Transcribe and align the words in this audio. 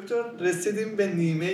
دکتر 0.00 0.44
رسیدیم 0.44 0.96
به 0.96 1.14
نیمه 1.14 1.50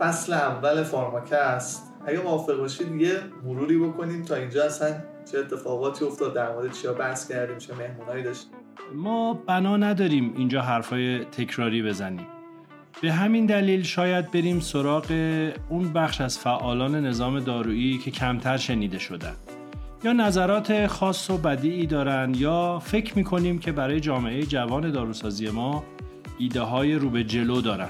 فصل 0.00 0.32
اول 0.32 0.82
فارماکست. 0.82 1.92
اگه 2.06 2.22
موافق 2.22 2.58
باشید 2.58 3.00
یه 3.00 3.18
مروری 3.44 3.78
بکنیم 3.78 4.22
تا 4.22 4.34
اینجا 4.34 4.64
اصلا 4.64 4.88
چه 5.32 5.38
اتفاقاتی 5.38 6.04
افتاد 6.04 6.34
در 6.34 6.52
مورد 6.52 6.72
چیا 6.72 6.92
بحث 6.92 7.28
کردیم 7.28 7.58
چه 7.58 7.74
مهمونایی 7.74 8.22
داشتیم. 8.22 8.50
ما 8.94 9.34
بنا 9.34 9.76
نداریم 9.76 10.34
اینجا 10.36 10.62
حرفای 10.62 11.24
تکراری 11.24 11.82
بزنیم. 11.82 12.26
به 13.02 13.12
همین 13.12 13.46
دلیل 13.46 13.82
شاید 13.82 14.30
بریم 14.30 14.60
سراغ 14.60 15.04
اون 15.68 15.92
بخش 15.92 16.20
از 16.20 16.38
فعالان 16.38 17.06
نظام 17.06 17.40
دارویی 17.40 17.98
که 17.98 18.10
کمتر 18.10 18.56
شنیده 18.56 18.98
شدن. 18.98 19.34
یا 20.04 20.12
نظرات 20.12 20.86
خاص 20.86 21.30
و 21.30 21.38
بدیعی 21.38 21.86
دارن 21.86 22.34
یا 22.36 22.78
فکر 22.78 23.16
می‌کنیم 23.16 23.58
که 23.58 23.72
برای 23.72 24.00
جامعه 24.00 24.42
جوان 24.42 24.90
داروسازی 24.90 25.50
ما 25.50 25.84
ایده 26.42 26.60
های 26.60 26.94
رو 26.94 27.10
به 27.10 27.24
جلو 27.24 27.60
دارن. 27.60 27.88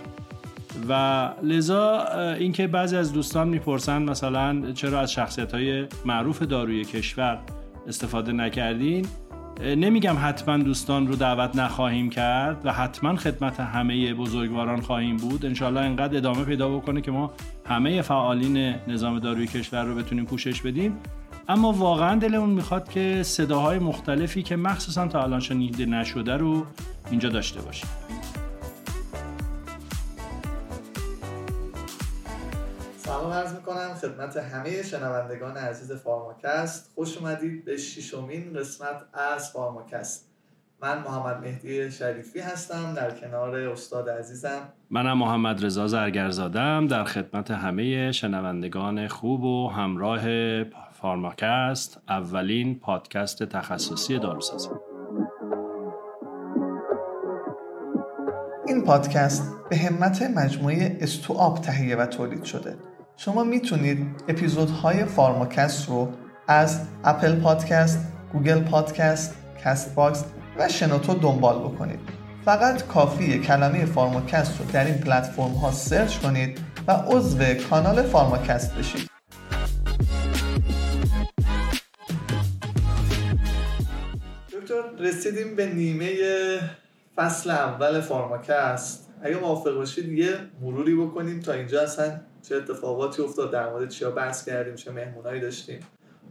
و 0.89 1.29
لذا 1.43 2.05
اینکه 2.39 2.67
بعضی 2.67 2.97
از 2.97 3.13
دوستان 3.13 3.49
می‌پرسن 3.49 4.03
مثلا 4.03 4.73
چرا 4.73 5.01
از 5.01 5.13
شخصیت 5.13 5.55
های 5.55 5.87
معروف 6.05 6.43
داروی 6.43 6.85
کشور 6.85 7.39
استفاده 7.89 8.33
نکردین؟ 8.33 9.07
نمیگم 9.61 10.17
حتما 10.23 10.57
دوستان 10.57 11.07
رو 11.07 11.17
دعوت 11.17 11.57
نخواهیم 11.57 12.11
کرد 12.11 12.61
و 12.65 12.73
حتما 12.73 13.17
خدمت 13.17 13.61
همه 13.61 14.15
بزرگواران 14.15 14.81
خواهیم 14.81 15.17
بود. 15.17 15.47
انشالله 15.47 15.81
انقدر 15.81 16.17
ادامه 16.17 16.45
پیدا 16.45 16.69
بکنه 16.69 17.01
که 17.01 17.11
ما 17.11 17.33
همه 17.67 18.03
فعالین 18.03 18.75
نظام 18.89 19.19
داروی 19.19 19.47
کشور 19.47 19.85
رو 19.85 19.95
بتونیم 19.95 20.25
پوشش 20.25 20.63
بدیم. 20.63 20.97
اما 21.49 21.73
واقعا 21.73 22.19
دلمون 22.19 22.51
می‌خواد 22.51 22.89
که 22.89 23.23
صداهای 23.23 23.79
مختلفی 23.79 24.43
که 24.43 24.57
مخصوصا 24.57 25.09
تا 25.09 25.23
الان 25.23 25.41
شنیده 25.41 25.87
نشده 25.87 26.37
رو 26.37 26.67
اینجا 27.11 27.29
داشته 27.29 27.61
باشیم. 27.61 27.89
سلام 33.33 33.45
عرض 33.45 33.55
می‌کنم 33.55 33.95
خدمت 33.95 34.37
همه 34.37 34.83
شنوندگان 34.83 35.57
عزیز 35.57 35.93
فارماکست. 35.93 36.93
خوش 36.95 37.19
اومدید 37.19 37.65
به 37.65 37.77
ششمین 37.77 38.53
قسمت 38.53 38.97
از 39.35 39.51
فارماکست. 39.51 40.29
من 40.83 40.99
محمد 40.99 41.41
مهدی 41.41 41.91
شریفی 41.91 42.41
هستم 42.41 42.95
در 42.95 43.11
کنار 43.11 43.57
استاد 43.57 44.11
عزیزم. 44.11 44.73
منم 44.91 45.19
محمد 45.19 45.65
رضا 45.65 45.87
زرگرزادم 45.87 46.87
در 46.87 47.05
خدمت 47.05 47.51
همه 47.51 48.13
شنوندگان 48.13 49.09
خوب 49.09 49.45
و 49.45 49.69
همراه 49.69 50.21
فارماکست 50.91 52.01
اولین 52.09 52.79
پادکست 52.79 53.43
تخصصی 53.43 54.19
داروسازی 54.19 54.69
این 58.67 58.85
پادکست 58.85 59.57
به 59.71 59.77
همت 59.77 60.23
مجموعه 60.23 60.99
استوآپ 61.01 61.61
تهیه 61.61 61.97
و 61.97 62.07
تولید 62.07 62.45
شده. 62.45 62.77
شما 63.25 63.45
می‌تونید 63.45 64.07
اپیزودهای 64.29 65.05
فارماکست 65.05 65.89
رو 65.89 66.13
از 66.49 66.87
اپل 67.05 67.41
پادکست، 67.41 67.99
گوگل 68.33 68.61
پادکست، 68.61 69.35
کست 69.65 69.95
باکس 69.95 70.25
و 70.59 70.69
شنوتو 70.69 71.15
دنبال 71.15 71.59
بکنید. 71.59 72.01
فقط 72.45 72.87
کافیه 72.87 73.39
کلمه 73.39 73.85
فارماکست 73.85 74.61
رو 74.61 74.67
در 74.73 74.85
این 74.85 74.95
پلتفرم 74.95 75.53
ها 75.53 75.71
search 75.73 76.19
کنید 76.19 76.59
و 76.87 76.93
عضو 76.93 77.39
کانال 77.71 78.03
فارماکست 78.03 78.75
بشید. 78.75 79.11
دکتر 84.53 84.83
رسیدیم 84.99 85.57
به 85.57 85.67
نیمه 85.67 86.13
فصل 87.17 87.51
اول 87.51 88.01
فارماکست. 88.01 89.09
اگه 89.23 89.37
موافق 89.37 89.75
باشید 89.75 90.09
یه 90.09 90.35
مروری 90.61 90.95
بکنیم. 90.95 91.41
تا 91.41 91.53
اینجا 91.53 91.83
اصلا 91.83 92.21
چه 92.43 92.57
اتفاقاتی 92.57 93.23
افتاد 93.23 93.51
در 93.51 93.71
مورد 93.71 93.89
چیا 93.89 94.11
بحث 94.11 94.45
کردیم 94.45 94.75
چه 94.75 94.91
مهمونایی 94.91 95.41
داشتیم. 95.41 95.81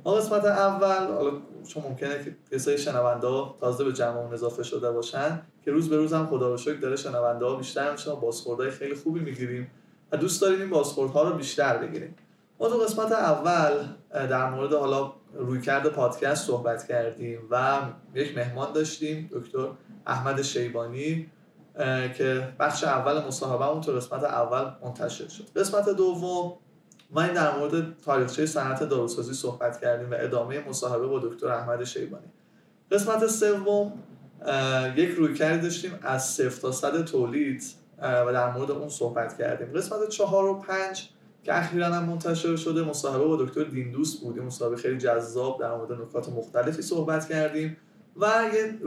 ما 0.06 0.14
قسمت 0.14 0.46
اول 0.46 1.14
حالا 1.14 1.32
چون 1.68 1.84
ممکنه 1.84 2.24
که 2.24 2.36
کسای 2.52 2.78
شنونده 2.78 3.28
تازه 3.60 3.84
به 3.84 3.94
جمعمون 3.94 4.34
اضافه 4.34 4.64
شده 4.64 4.92
باشن 4.92 5.42
که 5.66 5.72
روز 5.72 5.90
به 5.90 5.98
روز 5.98 6.14
هم 6.14 6.28
خدا 6.28 6.50
رو 6.50 6.58
شکر 6.58 6.80
داره 6.80 6.96
شنونده 6.96 7.46
ها 7.46 7.56
بیشتر 7.56 7.92
میشه 7.92 8.16
بازخوردهای 8.16 8.72
خیلی 8.72 8.96
خوبی 8.96 9.20
می‌گیریم 9.20 9.72
و 10.12 10.18
دوست 10.18 10.42
داریم 10.42 10.60
این 10.60 10.70
بازخوردها 10.70 11.24
رو 11.24 11.36
بیشتر 11.36 11.78
بگیریم. 11.78 12.16
ما 12.60 12.70
تو 12.70 12.78
قسمت 12.78 13.12
اول 13.12 13.72
در 14.12 14.50
مورد 14.50 14.74
حالا 14.74 15.14
رویکرد 15.34 15.88
پادکست 15.88 16.48
صحبت 16.48 16.88
کردیم 16.88 17.40
و 17.52 17.82
یک 18.14 18.38
مهمان 18.38 18.74
داشتیم 18.74 19.30
دکتر 19.34 19.68
احمد 20.08 20.42
شیبانی. 20.42 21.30
که 22.18 22.54
بخش 22.60 22.84
اول 22.84 23.26
مصاحبه 23.28 23.68
اون 23.68 23.82
تو 23.82 23.92
قسمت 23.92 24.24
اول 24.24 24.72
منتشر 24.84 25.28
شد. 25.28 25.44
قسمت 25.56 25.90
دوم 25.90 26.58
ما 27.12 27.22
این 27.22 27.34
در 27.34 27.58
مورد 27.58 27.98
تاریخچه 28.06 28.46
صنعت 28.46 28.84
داروسازی 28.84 29.34
صحبت 29.34 29.82
کردیم 29.82 30.12
و 30.12 30.16
ادامه 30.20 30.70
مصاحبه 30.70 31.08
با 31.08 31.20
دکتر 31.20 31.48
احمد 31.48 31.84
شیبانی. 31.84 32.28
قسمت 32.92 33.28
سوم 33.28 33.94
یک 34.96 35.10
رویکردی 35.10 35.62
داشتیم 35.62 36.00
از 36.02 36.26
صفر 36.26 36.62
تا 36.62 36.72
صد 36.72 37.06
تولید 37.06 37.64
و 38.02 38.34
در 38.34 38.52
مورد 38.52 38.72
اون 38.72 38.90
صحبت 38.90 39.38
کردیم. 39.38 39.74
قسمت 39.74 40.10
چهار 40.10 40.46
و 40.46 40.60
پنج 40.60 41.10
که 41.44 41.58
اخیرا 41.58 41.88
هم 41.88 42.04
منتشر 42.04 42.56
شده 42.56 42.84
مصاحبه 42.84 43.26
با 43.26 43.36
دکتر 43.36 43.64
دیندوست 43.64 44.22
بود. 44.22 44.40
مصاحبه 44.40 44.76
خیلی 44.76 44.98
جذاب 44.98 45.60
در 45.60 45.76
مورد 45.76 45.92
نکات 45.92 46.30
مختلفی 46.30 46.82
صحبت 46.82 47.30
کردیم. 47.30 47.78
و 48.18 48.26
یه 48.54 48.80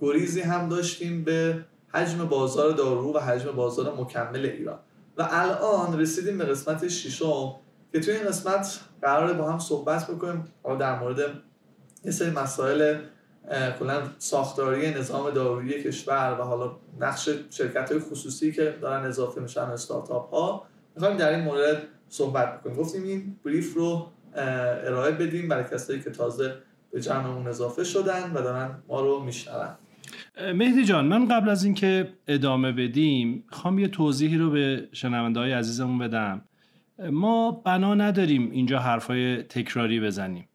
گریزی 0.00 0.40
هم 0.40 0.68
داشتیم 0.68 1.24
به 1.24 1.64
حجم 1.94 2.24
بازار 2.24 2.70
دارو 2.70 3.12
و 3.12 3.18
حجم 3.18 3.52
بازار 3.52 3.94
مکمل 3.94 4.46
ایران. 4.46 4.78
و 5.16 5.28
الان 5.30 6.00
رسیدیم 6.00 6.38
به 6.38 6.44
قسمت 6.44 6.88
ششم 6.88 7.54
که 7.92 8.00
توی 8.00 8.14
این 8.14 8.24
قسمت 8.24 8.80
قراره 9.02 9.32
با 9.32 9.52
هم 9.52 9.58
صحبت 9.58 10.06
بکنیم. 10.06 10.44
در 10.78 10.98
مورد 10.98 11.18
یه 12.04 12.10
سری 12.10 12.30
مسائل 12.30 12.98
کلا 13.78 14.02
ساختاری 14.18 14.90
نظام 14.90 15.30
دارویی 15.30 15.82
کشور 15.82 16.36
و 16.40 16.42
حالا 16.42 16.76
نقش 17.00 17.28
شرکت 17.50 17.92
های 17.92 18.00
خصوصی 18.00 18.52
که 18.52 18.78
دارن 18.80 19.04
اضافه 19.06 19.40
میشن 19.40 19.60
استارتاپ 19.60 20.34
ها 20.34 20.66
می‌خوایم 20.94 21.16
در 21.16 21.30
این 21.30 21.44
مورد 21.44 21.82
صحبت 22.08 22.60
بکنیم. 22.60 22.76
گفتیم 22.76 23.02
این 23.02 23.36
بریف 23.44 23.74
رو 23.74 24.06
ارائه 24.34 25.12
بدیم 25.12 25.48
برای 25.48 25.64
کسایی 25.64 26.00
که 26.00 26.10
تازه 26.10 26.54
به 26.92 27.00
جمعمون 27.00 27.46
اضافه 27.46 27.84
شدن 27.84 28.32
و 28.34 28.42
دارن 28.42 28.82
ما 28.88 29.00
رو 29.00 29.20
میشنون. 29.20 29.68
مهدی 30.54 30.84
جان 30.84 31.06
من 31.06 31.28
قبل 31.28 31.48
از 31.48 31.64
اینکه 31.64 32.12
ادامه 32.28 32.72
بدیم 32.72 33.44
خوام 33.48 33.78
یه 33.78 33.88
توضیحی 33.88 34.36
رو 34.36 34.50
به 34.50 34.88
شنونده 34.92 35.40
های 35.40 35.52
عزیزمون 35.52 35.98
بدم. 35.98 36.42
ما 37.10 37.50
بنا 37.50 37.94
نداریم 37.94 38.50
اینجا 38.50 38.78
حرفای 38.78 39.42
تکراری 39.42 40.00
بزنیم. 40.00 40.48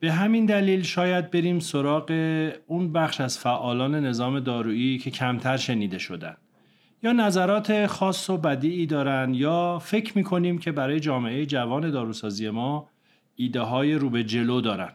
به 0.00 0.12
همین 0.12 0.46
دلیل 0.46 0.82
شاید 0.82 1.30
بریم 1.30 1.58
سراغ 1.58 2.10
اون 2.66 2.92
بخش 2.92 3.20
از 3.20 3.38
فعالان 3.38 3.94
نظام 3.94 4.40
دارویی 4.40 4.98
که 4.98 5.10
کمتر 5.10 5.56
شنیده 5.56 5.98
شدن. 5.98 6.36
یا 7.02 7.12
نظرات 7.12 7.86
خاص 7.86 8.30
و 8.30 8.36
بدیعی 8.36 8.86
دارن 8.86 9.34
یا 9.34 9.78
فکر 9.78 10.18
می‌کنیم 10.18 10.58
که 10.58 10.72
برای 10.72 11.00
جامعه 11.00 11.46
جوان 11.46 11.90
داروسازی 11.90 12.50
ما 12.50 12.88
ایده 13.36 13.60
های 13.60 13.94
رو 13.94 14.10
به 14.10 14.24
جلو 14.24 14.60
دارن. 14.60 14.92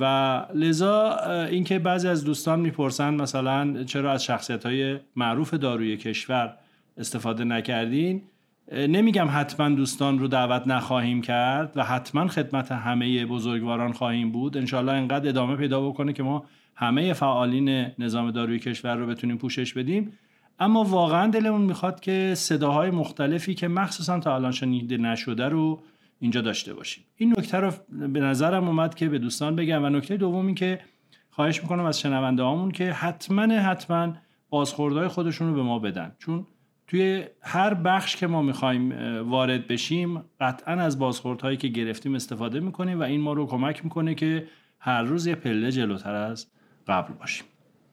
و 0.00 0.42
لذا 0.54 1.16
اینکه 1.50 1.78
بعضی 1.78 2.08
از 2.08 2.24
دوستان 2.24 2.60
می‌پرسن 2.60 3.14
مثلا 3.14 3.84
چرا 3.84 4.12
از 4.12 4.24
شخصیت 4.24 4.66
های 4.66 4.98
معروف 5.16 5.54
داروی 5.54 5.96
کشور 5.96 6.56
استفاده 6.96 7.44
نکردین؟ 7.44 8.22
نمیگم 8.72 9.28
حتما 9.30 9.68
دوستان 9.68 10.18
رو 10.18 10.28
دعوت 10.28 10.66
نخواهیم 10.66 11.22
کرد 11.22 11.72
و 11.76 11.84
حتما 11.84 12.28
خدمت 12.28 12.72
همه 12.72 13.26
بزرگواران 13.26 13.92
خواهیم 13.92 14.32
بود. 14.32 14.56
انشالله 14.56 14.92
انقدر 14.92 15.28
ادامه 15.28 15.56
پیدا 15.56 15.88
بکنه 15.88 16.12
که 16.12 16.22
ما 16.22 16.44
همه 16.74 17.12
فعالین 17.12 17.86
نظام 17.98 18.30
داروی 18.30 18.58
کشور 18.58 18.96
رو 18.96 19.06
بتونیم 19.06 19.36
پوشش 19.36 19.72
بدیم. 19.72 20.12
اما 20.60 20.84
واقعا 20.84 21.30
دلمون 21.30 21.60
می‌خواد 21.60 22.00
که 22.00 22.32
صداهای 22.36 22.90
مختلفی 22.90 23.54
که 23.54 23.68
مخصوصا 23.68 24.20
تا 24.20 24.34
الان 24.34 24.52
شنیده 24.52 24.96
نشده 24.96 25.48
رو 25.48 25.82
اینجا 26.18 26.40
داشته 26.40 26.74
باشیم. 26.74 27.04
این 27.16 27.34
نکته 27.38 27.58
رو 27.58 27.72
به 27.90 28.20
نظرم 28.20 28.68
اومد 28.68 28.94
که 28.94 29.08
به 29.08 29.18
دوستان 29.18 29.56
بگم 29.56 29.84
و 29.84 29.88
نکته 29.88 30.16
دوم 30.16 30.46
این 30.46 30.54
که 30.54 30.80
خواهش 31.30 31.62
می‌کنم 31.62 31.84
از 31.84 32.00
شنونده 32.00 32.42
هامون 32.42 32.70
که 32.70 32.92
حتما 32.92 33.42
حتما 33.42 34.12
بازخوردهای 34.50 35.08
خودشون 35.08 35.48
رو 35.48 35.54
به 35.54 35.62
ما 35.62 35.78
بدن. 35.78 36.16
چون 36.18 36.46
توی 36.86 37.24
هر 37.40 37.74
بخش 37.74 38.16
که 38.16 38.26
ما 38.26 38.42
می‌خوایم 38.42 38.92
وارد 39.30 39.66
بشیم 39.66 40.22
قطعا 40.40 40.74
از 40.74 40.98
بازخوردهایی 40.98 41.56
که 41.56 41.68
گرفتیم 41.68 42.14
استفاده 42.14 42.60
می‌کنیم 42.60 43.00
و 43.00 43.02
این 43.02 43.20
ما 43.20 43.32
رو 43.32 43.46
کمک 43.46 43.84
می‌کنه 43.84 44.14
که 44.14 44.46
هر 44.78 45.02
روز 45.02 45.26
یه 45.26 45.34
پله 45.34 45.72
جلوتر 45.72 46.14
از 46.14 46.46
قبل 46.88 47.12
باشیم. 47.12 47.46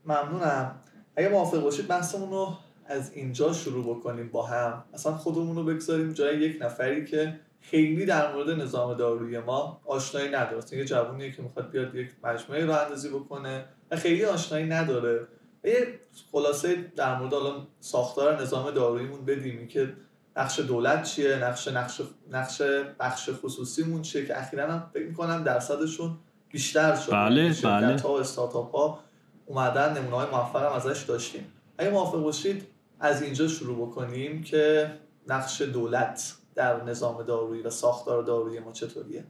ممنونم. 0.05 0.75
اگه 1.15 1.29
موافق 1.29 1.63
باشید 1.63 1.87
بحثمون 1.87 2.29
رو 2.29 2.53
از 2.85 3.13
اینجا 3.13 3.53
شروع 3.53 3.95
بکنیم 3.95 4.29
با 4.29 4.45
هم. 4.45 4.83
اصلا 4.93 5.11
خودمون 5.11 5.55
رو 5.55 5.63
بگذاریم 5.63 6.13
جای 6.13 6.39
یک 6.39 6.61
نفری 6.61 7.05
که 7.05 7.39
خیلی 7.63 8.05
در 8.05 8.33
مورد 8.33 8.49
نظام 8.49 8.93
دارویی 8.93 9.39
ما 9.39 9.81
آشنایی 9.85 10.29
نداره. 10.29 10.63
یه 10.71 10.85
جوونیه 10.85 11.31
که 11.31 11.41
می‌خواد 11.41 11.69
بیاد 11.71 11.95
یک 11.95 12.09
مجموعه 12.23 12.65
رو 12.65 12.73
اندازی 12.73 13.09
بکنه 13.09 13.65
و 13.91 13.95
خیلی 13.95 14.25
آشنایی 14.25 14.65
نداره. 14.65 15.27
یه 15.63 15.99
خلاصه 16.31 16.91
در 16.95 17.19
مورد 17.19 17.33
الان 17.33 17.67
ساختار 17.79 18.41
نظام 18.41 18.71
داروییمون 18.71 19.25
بدیم 19.25 19.67
که 19.67 19.93
نقش 20.37 20.59
دولت 20.59 21.03
چیه 21.03 21.35
نقش 21.35 21.67
نقش 21.67 22.01
نقش 22.31 22.61
بخش 22.99 23.29
خصوصیمون 23.43 24.01
چیه 24.01 24.25
که 24.25 24.39
اخیرا 24.41 24.71
هم 24.71 24.89
فکر 24.93 25.07
می‌کنم 25.07 25.43
درصدشون 25.43 26.17
بیشتر 26.49 26.95
شد 26.95 27.11
بله 27.11 27.41
یعنی 27.41 27.55
بله. 27.63 28.01
ها 28.01 28.13
و 28.13 28.19
استارتاپ 28.19 28.75
ها 28.75 28.99
اومدن 29.45 29.97
نمونه 29.97 30.15
های 30.15 30.27
موفق 30.31 30.63
هم 30.63 30.71
ازش 30.71 31.03
داشتیم. 31.03 31.53
اگه 31.77 31.89
موافق 31.89 32.23
باشید 32.23 32.67
از 32.99 33.21
اینجا 33.21 33.47
شروع 33.47 33.87
بکنیم 33.87 34.43
که 34.43 34.91
نقش 35.27 35.61
دولت. 35.61 36.33
در 36.55 36.83
نظام 36.83 37.23
دارویی 37.23 37.61
و 37.61 37.69
ساختار 37.69 38.23
دارویی 38.23 38.59
ما 38.59 38.71
چطوریه؟ 38.71 39.25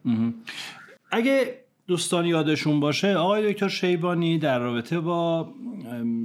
اگه 1.12 1.64
دوستان 1.88 2.26
یادشون 2.26 2.80
باشه 2.80 3.16
آقای 3.16 3.54
دکتر 3.54 3.68
شیبانی 3.68 4.38
در 4.38 4.60
رابطه 4.60 5.00
با 5.00 5.54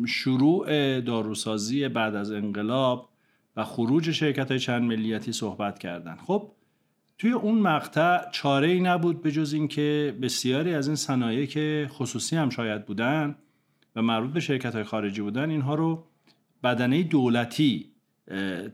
شروع 0.06 1.00
داروسازی 1.00 1.88
بعد 1.88 2.14
از 2.14 2.32
انقلاب 2.32 3.08
و 3.56 3.64
خروج 3.64 4.10
شرکت 4.10 4.50
های 4.50 4.60
چند 4.60 4.82
ملیتی 4.82 5.32
صحبت 5.32 5.78
کردن. 5.78 6.16
خب 6.26 6.52
توی 7.18 7.32
اون 7.32 7.58
مقطع 7.58 8.30
چاره 8.30 8.68
ای 8.68 8.80
نبود 8.80 9.22
به 9.22 9.32
جز 9.32 9.52
اینکه 9.52 10.16
بسیاری 10.22 10.74
از 10.74 10.86
این 10.86 10.96
صنایع 10.96 11.46
که 11.46 11.86
خصوصی 11.90 12.36
هم 12.36 12.50
شاید 12.50 12.86
بودن 12.86 13.36
و 13.96 14.02
مربوط 14.02 14.32
به 14.32 14.40
شرکت 14.40 14.74
های 14.74 14.84
خارجی 14.84 15.22
بودن 15.22 15.50
اینها 15.50 15.74
رو 15.74 16.04
بدنه 16.62 17.02
دولتی 17.02 17.92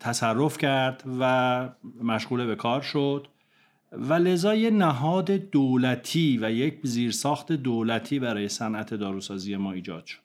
تصرف 0.00 0.58
کرد 0.58 1.04
و 1.20 1.68
مشغول 2.02 2.46
به 2.46 2.56
کار 2.56 2.80
شد. 2.80 3.28
و 3.92 4.12
لذا 4.12 4.54
یه 4.54 4.70
نهاد 4.70 5.30
دولتی 5.30 6.38
و 6.42 6.50
یک 6.50 6.78
زیرساخت 6.82 7.52
دولتی 7.52 8.18
برای 8.18 8.48
صنعت 8.48 8.94
داروسازی 8.94 9.56
ما 9.56 9.72
ایجاد 9.72 10.06
شد. 10.06 10.20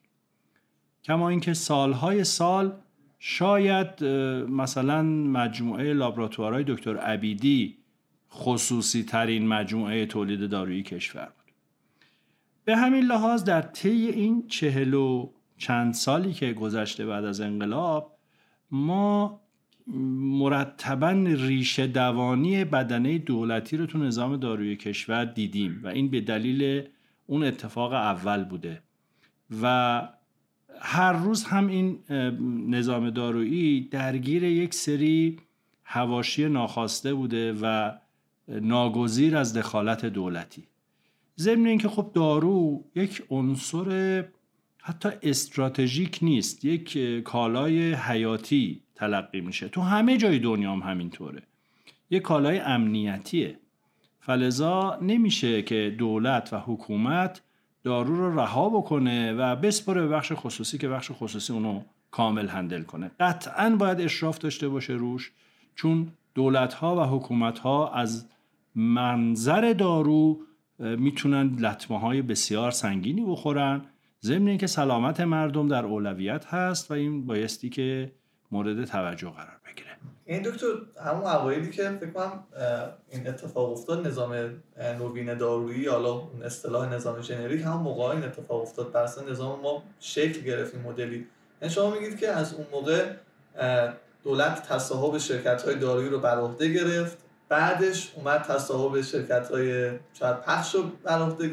کما 1.03 1.29
اینکه 1.29 1.53
سالهای 1.53 2.23
سال 2.23 2.73
شاید 3.19 4.03
مثلا 4.49 5.01
مجموعه 5.03 5.93
لابراتوارهای 5.93 6.63
دکتر 6.67 6.97
عبیدی 6.97 7.77
خصوصی 8.31 9.03
ترین 9.03 9.47
مجموعه 9.47 10.05
تولید 10.05 10.49
دارویی 10.49 10.83
کشور 10.83 11.25
بود. 11.25 11.53
به 12.65 12.77
همین 12.77 13.03
لحاظ 13.03 13.43
در 13.43 13.61
طی 13.61 13.89
این 13.89 14.47
چهل 14.47 14.93
و 14.93 15.29
چند 15.57 15.93
سالی 15.93 16.33
که 16.33 16.53
گذشته 16.53 17.05
بعد 17.05 17.25
از 17.25 17.41
انقلاب 17.41 18.18
ما 18.71 19.41
مرتبا 20.17 21.11
ریشه 21.25 21.87
دوانی 21.87 22.65
بدنه 22.65 23.17
دولتی 23.17 23.77
رو 23.77 23.85
تو 23.85 23.97
نظام 23.97 24.37
داروی 24.37 24.75
کشور 24.75 25.25
دیدیم 25.25 25.79
و 25.83 25.87
این 25.87 26.09
به 26.09 26.21
دلیل 26.21 26.83
اون 27.25 27.43
اتفاق 27.43 27.93
اول 27.93 28.43
بوده 28.43 28.81
و 29.61 30.07
هر 30.79 31.13
روز 31.13 31.43
هم 31.43 31.67
این 31.67 31.99
نظام 32.69 33.09
دارویی 33.09 33.81
درگیر 33.91 34.43
یک 34.43 34.73
سری 34.73 35.37
هواشی 35.83 36.49
ناخواسته 36.49 37.13
بوده 37.13 37.53
و 37.61 37.91
ناگزیر 38.47 39.37
از 39.37 39.53
دخالت 39.57 40.05
دولتی. 40.05 40.63
ضمن 41.39 41.65
اینکه 41.65 41.89
خب 41.89 42.11
دارو 42.13 42.83
یک 42.95 43.23
عنصر 43.29 44.25
حتی 44.89 45.09
استراتژیک 45.23 46.19
نیست. 46.21 46.65
یک 46.65 46.97
کالای 47.23 47.93
حیاتی 47.93 48.81
تلقی 48.95 49.41
میشه. 49.41 49.69
تو 49.69 49.81
همه 49.81 50.17
جای 50.17 50.39
دنیا 50.39 50.71
هم 50.71 50.79
همینطوره. 50.79 51.43
یک 52.09 52.21
کالای 52.21 52.59
امنیتیه. 52.59 53.59
فلزا 54.19 54.99
نمیشه 55.01 55.61
که 55.61 55.95
دولت 55.97 56.53
و 56.53 56.57
حکومت 56.57 57.41
دارو 57.83 58.15
رو 58.15 58.39
رها 58.39 58.69
بکنه 58.69 59.33
و 59.33 59.55
بسپره 59.55 60.01
به 60.01 60.07
بخش 60.07 60.31
خصوصی 60.35 60.77
که 60.77 60.89
بخش 60.89 61.11
خصوصی 61.13 61.53
اونو 61.53 61.81
کامل 62.11 62.47
هندل 62.47 62.83
کنه. 62.83 63.11
قطعا 63.19 63.69
باید 63.69 64.01
اشراف 64.01 64.37
داشته 64.37 64.69
باشه 64.69 64.93
روش 64.93 65.31
چون 65.75 66.07
دولت 66.35 66.73
ها 66.73 66.95
و 66.95 67.17
حکومت 67.17 67.59
ها 67.59 67.93
از 67.93 68.27
منظر 68.75 69.73
دارو 69.73 70.39
می‌تونن 70.79 71.55
لطمه 71.59 71.99
های 71.99 72.21
بسیار 72.21 72.71
سنگینی 72.71 73.21
بخورن. 73.21 73.81
ضمن 74.23 74.47
اینکه 74.47 74.67
سلامت 74.67 75.21
مردم 75.21 75.67
در 75.67 75.85
اولویت 75.85 76.45
هست 76.45 76.91
و 76.91 76.93
این 76.93 77.25
بایستی 77.25 77.69
که 77.69 78.11
مورد 78.51 78.85
توجه 78.85 79.29
قرار 79.29 79.59
بگیره. 79.67 79.89
این 80.25 80.41
دکتر 80.41 80.67
همون 81.05 81.23
اوایلی 81.23 81.71
که 81.71 81.89
فکر 81.89 82.09
کنم 82.09 82.43
این 83.09 83.27
اتفاق 83.27 83.71
افتاد 83.71 84.07
نظام 84.07 84.33
نوین 84.99 85.33
دارویی 85.37 85.87
حالا 85.87 86.11
اون 86.11 86.43
اصطلاح 86.43 86.93
نظام 86.93 87.21
ژنریک 87.21 87.61
همون 87.61 87.81
موقع 87.81 88.03
این 88.03 88.23
اتفاق 88.23 88.61
افتاد. 88.61 88.91
بر 88.91 89.07
نظام 89.29 89.59
ما 89.59 89.83
شکل 89.99 90.41
گرفت 90.41 90.75
این 90.75 90.83
مدلی. 90.83 91.27
یعنی 91.61 91.73
شما 91.73 91.91
میگید 91.91 92.19
که 92.19 92.27
از 92.27 92.53
اون 92.53 92.65
موقع 92.71 93.05
دولت 94.23 94.67
تصاحب 94.67 95.17
شرکت 95.17 95.61
های 95.63 95.75
دارویی 95.75 96.09
رو 96.09 96.19
بر 96.19 96.37
عهده 96.37 96.73
گرفت 96.73 97.17
بعدش 97.49 98.13
اومد 98.15 98.41
تصاحب 98.41 99.01
شرکت 99.01 99.51
های 99.51 99.91
شاید 100.13 100.41
پخش 100.41 100.75
رو 100.75 100.83
بر 101.03 101.19
عهده 101.19 101.47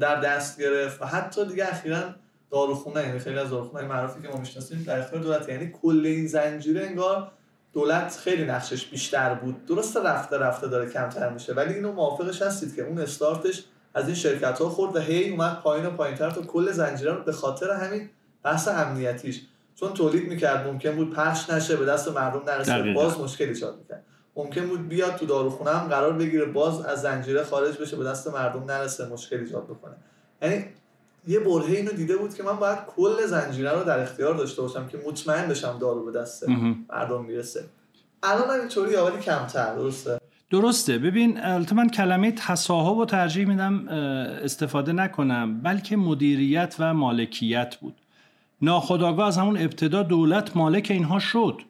در 0.00 0.20
دست 0.20 0.60
گرفت 0.60 1.02
و 1.02 1.04
حتی 1.04 1.44
دیگه 1.44 1.68
اخیرا 1.68 2.02
داروخونه 2.50 3.00
یعنی 3.00 3.18
خیلی 3.18 3.38
از 3.38 3.50
داروخونه 3.50 3.84
معروفی 3.84 4.22
که 4.22 4.28
ما 4.28 4.36
می‌شناسیم 4.36 4.84
در 4.86 4.98
اختیار 4.98 5.22
دولت 5.22 5.48
یعنی 5.48 5.70
کل 5.82 6.02
این 6.06 6.26
زنجیره 6.26 6.86
انگار 6.86 7.32
دولت 7.72 8.18
خیلی 8.24 8.44
نقشش 8.44 8.86
بیشتر 8.86 9.34
بود. 9.34 9.66
درسته 9.66 10.02
رفته 10.02 10.38
رفته 10.38 10.68
داره 10.68 10.90
کمتر 10.90 11.30
میشه 11.30 11.52
ولی 11.54 11.74
اینو 11.74 11.92
موافقش 11.92 12.42
هستید 12.42 12.76
که 12.76 12.82
اون 12.82 12.98
استارتش 12.98 13.64
از 13.94 14.06
این 14.06 14.14
شرکت 14.14 14.58
ها 14.58 14.68
خورد 14.68 14.96
و 14.96 15.00
هی 15.00 15.30
اومد 15.30 15.60
پایین 15.60 15.86
و 15.86 15.90
پایینتر 15.90 16.30
تا 16.30 16.42
کل 16.42 16.72
زنجیره 16.72 17.12
رو 17.12 17.24
به 17.24 17.32
خاطر 17.32 17.70
همین 17.70 18.10
بحث 18.42 18.68
امنیتیش. 18.68 19.40
چون 19.74 19.94
تولید 19.94 20.28
می‌کرد 20.28 20.66
ممکن 20.66 20.96
بود 20.96 21.14
پخش 21.14 21.50
نشه 21.50 21.76
به 21.76 21.84
دست 21.84 22.08
مردم 22.08 22.42
نرسه. 22.46 22.92
باز 22.92 23.20
مشکل 23.20 23.44
ایجاد 23.44 23.78
می‌کرد. 23.78 24.04
ممکن 24.44 24.66
بود 24.66 24.88
بیاد 24.88 25.16
تو 25.16 25.26
داروخونه 25.26 25.70
هم 25.70 25.88
قرار 25.88 26.12
بگیره 26.12 26.44
باز 26.44 26.80
از 26.80 27.02
زنجیره 27.02 27.44
خارج 27.44 27.76
بشه 27.76 27.96
به 27.96 28.04
دست 28.04 28.28
مردم 28.28 28.64
نرسه 28.64 29.08
مشکل 29.08 29.36
ایجاد 29.36 29.64
بکنه. 29.64 29.94
یعنی 30.42 30.64
یه 31.26 31.40
برهه 31.40 31.70
اینو 31.70 31.92
دیده 31.92 32.16
بود 32.16 32.34
که 32.34 32.42
من 32.42 32.56
باید 32.56 32.78
کل 32.96 33.26
زنجیره 33.26 33.70
رو 33.70 33.84
در 33.84 33.98
اختیار 33.98 34.34
داشته 34.34 34.62
باشم 34.62 34.88
که 34.88 34.98
مطمئن 35.06 35.48
بشم 35.48 35.78
دارو 35.78 36.04
به 36.04 36.12
دست 36.18 36.48
مردم 36.88 37.24
می‌رسه. 37.24 37.64
الان 38.22 38.50
اینطوری 38.50 38.96
ولی 38.96 39.18
کمتر 39.22 39.74
درسته؟ 39.74 40.20
درسته. 40.50 40.98
ببین 40.98 41.40
البته 41.44 41.74
من 41.74 41.88
کلمه 41.88 42.32
تصاحب 42.32 42.96
و 42.96 43.04
ترجیح 43.04 43.48
میدم 43.48 43.88
استفاده 43.88 44.92
نکنم 44.92 45.60
بلکه 45.60 45.96
مدیریت 45.96 46.76
و 46.78 46.94
مالکیت 46.94 47.76
بود. 47.80 47.94
ناخداگاه 48.62 49.26
از 49.26 49.38
همون 49.38 49.56
ابتدا 49.56 50.02
دولت 50.02 50.56
مالک 50.56 50.88
اینها 50.90 51.18
شد 51.18 51.60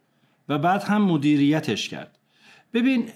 و 0.48 0.58
بعد 0.58 0.82
هم 0.82 1.02
مدیریتش 1.02 1.88
کرد. 1.88 2.18
ببین 2.74 3.08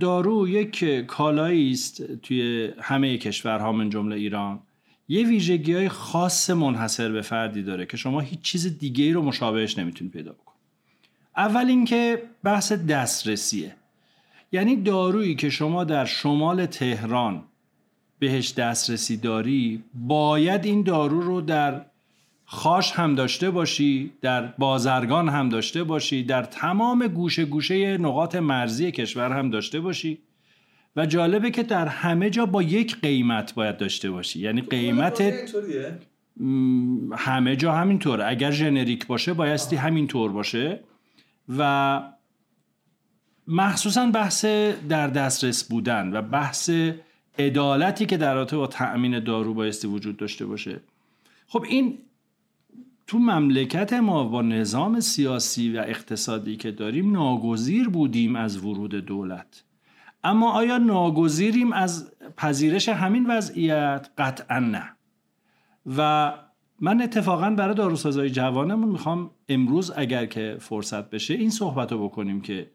دارو 0.00 0.48
یک 0.48 0.84
کالایی 1.06 1.72
است 1.72 2.16
توی 2.16 2.70
همه 2.80 3.18
کشورها 3.18 3.72
من 3.72 3.90
جمله 3.90 4.16
ایران. 4.16 4.60
یه 5.08 5.26
ویژگی 5.26 5.74
های 5.74 5.88
خاص 5.88 6.50
منحصر 6.50 7.12
به 7.12 7.22
فردی 7.22 7.62
داره 7.62 7.86
که 7.86 7.96
شما 7.96 8.20
هیچ 8.20 8.40
چیز 8.40 8.78
دیگه 8.78 9.04
ای 9.04 9.12
رو 9.12 9.22
مشابهش 9.22 9.78
نمی‌تونید 9.78 10.12
پیدا 10.12 10.32
بکن 10.32 10.52
اول 11.36 11.66
اینکه 11.66 12.22
بحث 12.44 12.72
دسترسیه. 12.72 13.74
یعنی 14.52 14.76
دارویی 14.76 15.34
که 15.34 15.50
شما 15.50 15.84
در 15.84 16.04
شمال 16.04 16.66
تهران 16.66 17.44
بهش 18.18 18.52
دسترسی 18.52 19.16
داری 19.16 19.84
باید 19.94 20.64
این 20.64 20.82
دارو 20.82 21.20
رو 21.20 21.40
در 21.40 21.84
خاش 22.48 22.92
هم 22.92 23.14
داشته 23.14 23.50
باشی 23.50 24.12
در 24.22 24.46
بازرگان 24.46 25.28
هم 25.28 25.48
داشته 25.48 25.84
باشی 25.84 26.24
در 26.24 26.42
تمام 26.42 27.06
گوشه 27.06 27.44
گوشه 27.44 27.98
نقاط 27.98 28.36
مرزی 28.36 28.92
کشور 28.92 29.32
هم 29.32 29.50
داشته 29.50 29.80
باشی. 29.80 30.18
و 30.96 31.06
جالبه 31.06 31.50
که 31.50 31.62
در 31.62 31.86
همه 31.86 32.30
جا 32.30 32.46
با 32.46 32.62
یک 32.62 33.00
قیمت 33.00 33.54
باید 33.54 33.76
داشته 33.76 34.10
باشی. 34.10 34.40
یعنی 34.40 34.60
قیمت 34.60 35.22
همه 37.16 37.56
جا 37.56 37.72
همینطوره. 37.72 38.26
اگر 38.26 38.50
ژنریک 38.50 39.06
باشه 39.06 39.34
بایستی 39.34 39.76
همینطور 39.76 40.32
باشه. 40.32 40.80
و 41.58 42.02
مخصوصا 43.48 44.06
بحث 44.06 44.44
در 44.88 45.06
دسترس 45.08 45.64
بودن 45.64 46.12
و 46.12 46.22
بحث 46.22 46.70
عدالتی 47.38 48.06
که 48.06 48.16
در 48.16 48.34
رابطه 48.34 48.56
با 48.56 48.66
تأمین 48.66 49.20
دارو 49.20 49.54
بایستی 49.54 49.88
وجود 49.88 50.16
داشته 50.16 50.46
باشه. 50.46 50.80
خب 51.48 51.64
این 51.68 51.98
تو 53.06 53.18
مملکت 53.18 53.92
ما 53.92 54.24
با 54.24 54.42
نظام 54.42 55.00
سیاسی 55.00 55.76
و 55.76 55.84
اقتصادی 55.86 56.56
که 56.56 56.70
داریم 56.70 57.12
ناگزیر 57.12 57.88
بودیم 57.88 58.36
از 58.36 58.64
ورود 58.64 58.94
دولت. 58.94 59.64
اما 60.24 60.52
آیا 60.52 60.78
ناگزیریم 60.78 61.72
از 61.72 62.12
پذیرش 62.36 62.88
همین 62.88 63.26
وضعیت؟ 63.26 64.08
قطعا 64.18 64.58
نه. 64.58 64.96
و 65.96 66.32
من 66.80 67.02
اتفاقا 67.02 67.50
برای 67.50 67.74
داروسازای 67.74 68.30
جوانمون 68.30 68.88
می‌خوام 68.88 69.30
امروز 69.48 69.92
اگر 69.96 70.26
که 70.26 70.56
فرصت 70.60 71.10
بشه 71.10 71.34
این 71.34 71.50
صحبت 71.50 71.92
رو 71.92 72.08
بکنیم 72.08 72.40
که 72.40 72.70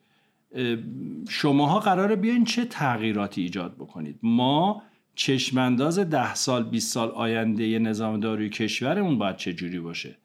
شماها 1.29 1.79
قراره 1.79 2.15
بیاین 2.15 2.43
چه 2.43 2.65
تغییراتی 2.65 3.41
ایجاد 3.41 3.75
بکنید. 3.75 4.19
ما 4.23 4.83
چشمانداز 5.15 6.00
ده 6.00 6.35
سال 6.35 6.63
20 6.63 6.93
سال 6.93 7.09
آینده 7.09 7.79
نظام 7.79 8.19
داروی 8.19 8.50
کشورمون 8.50 9.17
باید 9.17 9.35
چه 9.35 9.53
جوری 9.53 9.79
باشه؟ 9.79 10.17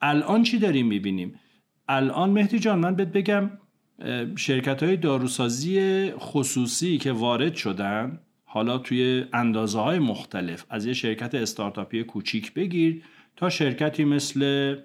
الان 0.00 0.42
چی 0.42 0.58
داریم 0.58 0.86
می‌بینیم؟ 0.86 1.40
الان 1.88 2.30
مهدی 2.30 2.58
جان 2.58 2.78
من 2.78 2.94
بهت 2.94 3.08
بگم 3.08 3.50
شرکت 4.36 4.82
های 4.82 4.96
داروسازی 4.96 6.10
خصوصی 6.10 6.98
که 6.98 7.12
وارد 7.12 7.54
شدن 7.54 8.20
حالا 8.44 8.78
توی 8.78 9.24
اندازه 9.32 9.80
های 9.80 9.98
مختلف 9.98 10.64
از 10.70 10.86
یه 10.86 10.92
شرکت 10.92 11.34
استارتاپی 11.34 12.04
کوچیک 12.04 12.54
بگیر 12.54 13.02
تا 13.36 13.50
شرکتی 13.50 14.04
مثل 14.04 14.76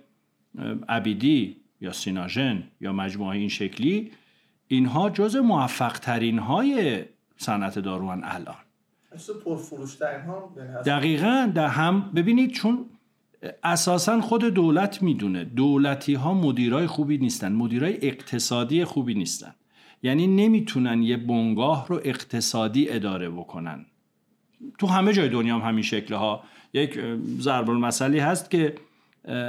ابیدی 0.89 1.57
یا 1.81 1.91
سیناژن 1.91 2.63
یا 2.81 2.93
مجموعه 2.93 3.37
این 3.37 3.49
شکلی 3.49 4.11
اینها 4.67 5.09
جز 5.09 5.35
موفق 5.35 5.99
ترین 5.99 6.39
های 6.39 7.03
صنعت 7.37 7.79
داروان 7.79 8.21
الان 8.23 8.55
دقیقا 10.85 11.51
در 11.55 11.67
هم 11.67 12.11
ببینید 12.15 12.51
چون 12.51 12.85
اساسا 13.63 14.21
خود 14.21 14.43
دولت 14.43 15.01
می‌دونه 15.01 15.43
دولتی 15.43 16.13
ها 16.13 16.33
مدیرای 16.33 16.87
خوبی 16.87 17.17
نیستن 17.17 17.51
مدیرای 17.51 17.97
اقتصادی 18.01 18.85
خوبی 18.85 19.13
نیستن. 19.13 19.55
یعنی 20.03 20.27
نمی‌تونن 20.27 21.03
یه 21.03 21.17
بنگاه 21.17 21.87
رو 21.87 22.01
اقتصادی 22.03 22.89
اداره 22.89 23.29
بکنن. 23.29 23.85
تو 24.79 24.87
همه 24.87 25.13
جای 25.13 25.29
دنیا 25.29 25.59
هم 25.59 25.69
همین 25.69 25.83
شکل 25.83 26.13
ها 26.13 26.43
یک 26.73 26.99
ضرب 27.39 27.69
المثلی 27.69 28.19
هست 28.19 28.51
که 28.51 28.75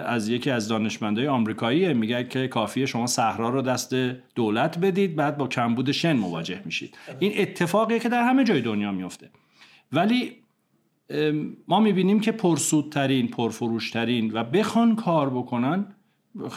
از 0.06 0.28
یکی 0.28 0.50
از 0.50 0.68
دانشمندای 0.68 1.28
آمریکایی 1.28 1.94
میگه 1.94 2.24
که 2.24 2.48
کافیه 2.48 2.86
شما 2.86 3.06
صحرا 3.06 3.48
رو 3.48 3.62
دست 3.62 3.94
دولت 4.34 4.78
بدید 4.78 5.16
بعد 5.16 5.36
با 5.36 5.48
کمبود 5.48 5.92
شن 5.92 6.16
مواجه 6.16 6.62
میشید. 6.64 6.98
این 7.18 7.32
اتفاقیه 7.36 7.98
که 7.98 8.08
در 8.08 8.22
همه 8.22 8.44
جای 8.44 8.60
دنیا 8.60 8.92
میفته 8.92 9.30
ولی 9.92 10.36
ما 11.68 11.80
می‌بینیم 11.80 12.20
که 12.20 12.32
پرسودترین 12.32 13.28
پرفروشترین 13.28 14.32
و 14.32 14.44
بخوان 14.44 14.96
کار 14.96 15.30
بکنن 15.30 15.86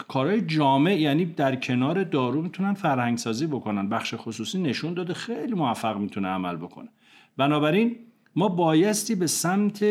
کارهای 0.08 0.42
جامع 0.42 1.00
یعنی 1.00 1.26
در 1.26 1.56
کنار 1.56 2.04
دارو 2.04 2.42
می‌تونن 2.42 2.74
فرهنگ 2.74 3.18
سازی 3.18 3.48
بکنن. 3.48 3.90
بخش 3.90 4.14
خصوصی 4.18 4.62
نشون 4.62 4.94
داده 4.94 5.14
خیلی 5.14 5.54
موفق 5.54 5.98
می‌تونه 5.98 6.28
عمل 6.28 6.56
بکنه. 6.56 6.90
بنابراین 7.38 7.96
ما 8.36 8.48
بایستی 8.48 9.16
به 9.16 9.28
سمت 9.28 9.86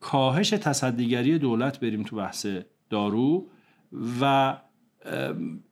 کاهش 0.00 0.50
تصدیگری 0.50 1.38
دولت 1.38 1.80
بریم 1.80 2.02
تو 2.02 2.16
بحث 2.16 2.46
دارو 2.90 3.46
و 4.20 4.56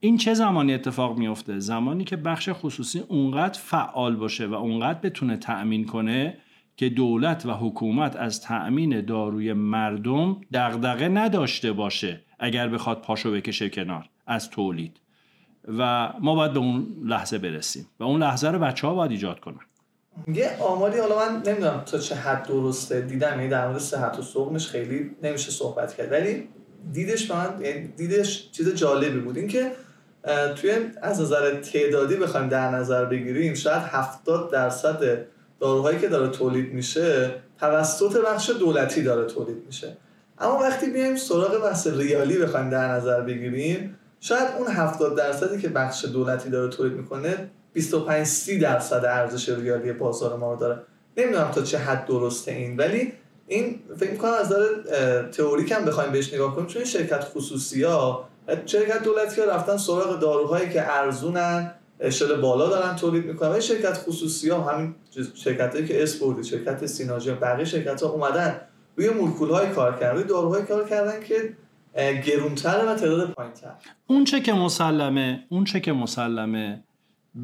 این 0.01 0.17
چه 0.17 0.35
زمانی 0.35 0.75
اتفاق 0.75 1.19
میفته 1.19 1.59
زمانی 1.59 2.05
که 2.05 2.17
بخش 2.17 2.49
خصوصی 2.53 2.99
اونقدر 2.99 3.61
فعال 3.61 4.17
باشه 4.17 4.47
و 4.47 4.55
اونقدر 4.55 4.99
بتونه 4.99 5.37
تأمین 5.37 5.85
کنه 5.85 6.39
که 6.77 6.89
دولت 6.89 7.47
و 7.47 7.53
حکومت 7.53 8.17
از 8.17 8.41
تأمین 8.41 9.01
داروی 9.01 9.53
مردم 9.53 10.41
دغدغه 10.53 11.09
نداشته 11.09 11.73
باشه 11.73 12.21
اگر 12.39 12.69
بخواد 12.69 13.03
پاشو 13.03 13.33
بکشه 13.33 13.69
کنار 13.69 14.09
از 14.27 14.51
تولید. 14.51 14.97
و 15.79 16.13
ما 16.21 16.35
باید 16.35 16.53
به 16.53 16.59
اون 16.59 16.87
لحظه 17.05 17.39
برسیم 17.39 17.89
و 18.01 18.05
اون 18.05 18.23
لحظه 18.23 18.49
رو 18.49 18.59
بچه 18.59 18.87
ها 18.87 18.95
باید 18.95 19.11
ایجاد 19.11 19.41
کنن. 19.41 19.61
یه 20.29 20.57
آماری 20.61 20.99
حالا 20.99 21.17
من 21.17 21.43
نمی‌دونم 21.47 21.83
تا 21.87 21.99
چه 21.99 22.15
حد 22.15 22.47
درسته. 22.49 23.01
دیدم 23.01 23.31
یعنی 23.37 23.49
در 23.49 23.69
مورد 23.69 23.81
صحت 23.81 24.19
و 24.19 24.23
سقمش 24.23 24.67
خیلی 24.67 25.11
نمیشه 25.23 25.51
صحبت 25.51 25.95
کرد. 25.95 26.13
ولی 26.13 26.49
دیدش 26.93 27.31
من 27.31 27.61
یعنی 27.61 27.89
دیدش 27.89 28.51
چیز 28.51 28.75
جالبی 28.75 29.21
بود. 29.21 29.39
اینکه 29.39 29.73
توی 30.57 30.71
از 31.03 31.21
نظر 31.21 31.55
تعدادی 31.55 32.17
بخوایم 32.17 32.49
در 32.49 32.71
نظر 32.71 33.05
بگیریم 33.05 33.55
شاید 33.55 33.83
70 33.83 34.53
درصد 34.53 35.27
داروهایی 35.63 35.99
که 35.99 36.09
داره 36.09 36.29
تولید 36.29 36.73
میشه 36.73 37.35
توسط 37.61 38.17
بخش 38.17 38.51
دولتی 38.51 39.03
داره 39.03 39.25
تولید 39.27 39.63
میشه. 39.67 39.97
اما 40.39 40.59
وقتی 40.59 40.91
بیایم 40.91 41.17
سراغ 41.17 41.63
بحث 41.63 41.87
ریالی 41.87 42.39
بخوایم 42.39 42.71
در 42.71 42.89
نظر 42.89 43.21
بگیریم 43.21 43.99
شاید 44.21 44.49
اون 44.59 44.67
70 44.67 45.17
درصدی 45.17 45.61
که 45.61 45.69
بخش 45.69 46.05
دولتی 46.05 46.51
داره 46.51 46.71
تولید 46.71 46.93
می‌کنه 46.93 47.51
25 47.73 48.27
30 48.27 48.59
درصد 48.59 49.05
ارزش 49.05 49.49
ریالی 49.49 49.93
بازار 49.93 50.37
ما 50.37 50.53
رو 50.53 50.61
داره. 50.61 50.83
نمی‌دونم 51.17 51.51
تا 51.51 51.63
چه 51.63 51.79
حد 51.79 52.07
درسته 52.07 52.53
این 52.53 52.77
ولی 52.77 53.13
این 53.47 53.81
فکر 53.97 54.11
می‌کنم 54.11 54.33
از 54.33 54.47
نظر 54.47 55.23
تئوریک 55.23 55.73
هم 55.73 55.85
بخوایم 55.85 56.13
بهش 56.13 56.35
نگاه 56.35 56.55
کنیم 56.55 56.67
چون 56.67 56.85
شرکت 56.85 57.25
خصوصی 57.25 57.83
ها 57.83 58.29
شرکت 58.67 59.03
دولتی 59.03 59.41
ها 59.41 59.47
رفتن 59.47 59.77
سراغ 59.77 60.19
داروهایی 60.19 60.71
که 60.71 60.93
ارزونن 60.93 61.75
اشل 62.03 62.41
بالا 62.41 62.69
دارن 62.69 62.97
تولید 62.97 63.27
می‌کنن. 63.27 63.49
و 63.51 63.61
شرکت 63.61 63.99
خصوصی 63.99 64.51
ها 64.51 64.71
همین 64.71 64.95
شرکت 65.35 65.75
هایی 65.75 65.87
که 65.87 66.03
اسپوردی 66.03 66.45
شرکت 66.45 66.87
سیناژی 66.87 67.31
بقیه 67.31 67.65
شرکت 67.65 68.03
ها 68.03 68.09
اومدن 68.09 68.61
روی 68.97 69.11
مولکول 69.11 69.51
های 69.51 69.71
کار 69.71 69.99
کردن 70.01 70.15
روی 70.15 70.25
داروهای 70.25 70.63
کار 70.63 70.89
کردن 70.89 71.25
که 71.25 71.57
گرونتر 72.27 72.85
و 72.87 72.95
تعداد 72.95 73.31
پایینتر 73.31 73.73
اون 74.07 74.25
چه 74.25 74.41
که 74.41 74.53
مسلمه 74.53 75.45
اون 75.49 75.65
چه 75.65 75.81
که 75.81 75.93
مسلمه 75.93 76.85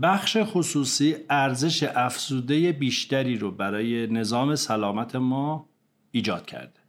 بخش 0.03 0.37
خصوصی 0.45 1.17
ارزش 1.31 1.83
افزوده 1.83 2.73
بیشتری 2.73 3.37
رو 3.37 3.51
برای 3.51 4.07
نظام 4.07 4.55
سلامت 4.55 5.17
ما 5.17 5.69
ایجاد 6.11 6.47
کرده. 6.47 6.81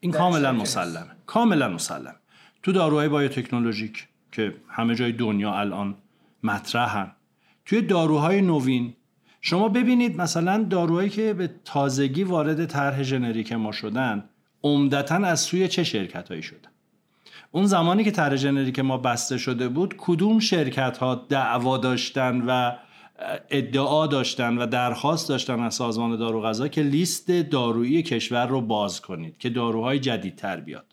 این 0.00 0.12
کاملا 0.12 0.52
مسلمه. 0.52 1.10
کاملا 1.26 1.68
مسلم. 1.68 2.14
تو 2.62 2.72
داروهای 2.72 3.08
بایوتکنولوژیک 3.08 4.08
که 4.32 4.54
همه 4.68 4.94
جای 4.94 5.12
دنیا 5.12 5.54
الان 5.54 5.94
مطرحن. 6.42 7.12
توی 7.66 7.82
داروهای 7.82 8.42
نوین 8.42 8.94
شما 9.40 9.68
ببینید 9.68 10.20
مثلا 10.20 10.66
داروهایی 10.70 11.08
که 11.08 11.32
به 11.32 11.50
تازگی 11.64 12.24
وارد 12.24 12.66
طرح 12.66 13.02
ژنریک 13.02 13.52
ما 13.52 13.72
شدن 13.72 14.24
عمدتا 14.62 15.14
از 15.14 15.40
سوی 15.40 15.68
چه 15.68 15.84
شرکت 15.84 16.28
هایی 16.28 16.42
شدن؟ 16.42 16.70
اون 17.50 17.66
زمانی 17.66 18.04
که 18.04 18.10
طرح 18.10 18.36
ژنریک 18.36 18.78
ما 18.78 18.98
بسته 18.98 19.38
شده 19.38 19.68
بود 19.68 19.94
کدوم 19.98 20.38
شرکت 20.38 20.98
ها 20.98 21.14
دعوا 21.14 21.78
داشتن 21.78 22.40
و 22.46 22.72
ادعا 23.50 24.06
داشتن 24.06 24.58
و 24.58 24.66
درخواست 24.66 25.28
داشتن 25.28 25.60
از 25.60 25.74
سازمان 25.74 26.16
دارو 26.16 26.42
غذا 26.42 26.68
که 26.68 26.82
لیست 26.82 27.30
دارویی 27.30 28.02
کشور 28.02 28.46
رو 28.46 28.60
باز 28.60 29.00
کنید 29.00 29.38
که 29.38 29.50
داروهای 29.50 29.98
جدیدتر 29.98 30.60
بیاد؟ 30.60 30.86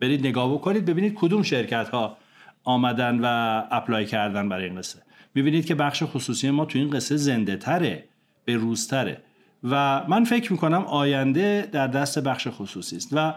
برید 0.00 0.26
نگاه 0.26 0.54
بکنید 0.54 0.84
ببینید 0.84 1.14
کدوم 1.14 1.42
شرکت 1.42 1.88
ها 1.88 2.16
آمدن 2.64 3.20
و 3.22 3.26
اپلای 3.70 4.06
کردن 4.06 4.48
برای 4.48 4.64
این 4.64 4.78
قصه. 4.78 5.02
می‌بینید 5.34 5.66
که 5.66 5.74
بخش 5.74 6.02
خصوصی 6.06 6.50
ما 6.50 6.64
تو 6.64 6.78
این 6.78 6.90
قصه 6.90 7.16
زنده 7.16 7.56
تره 7.56 8.04
به 8.44 8.56
روزتره 8.56 9.22
و 9.64 10.04
من 10.08 10.24
فکر 10.24 10.52
می‌کنم 10.52 10.84
آینده 10.84 11.68
در 11.72 11.86
دست 11.86 12.18
بخش 12.18 12.48
خصوصی 12.50 12.96
است. 12.96 13.08
و 13.12 13.34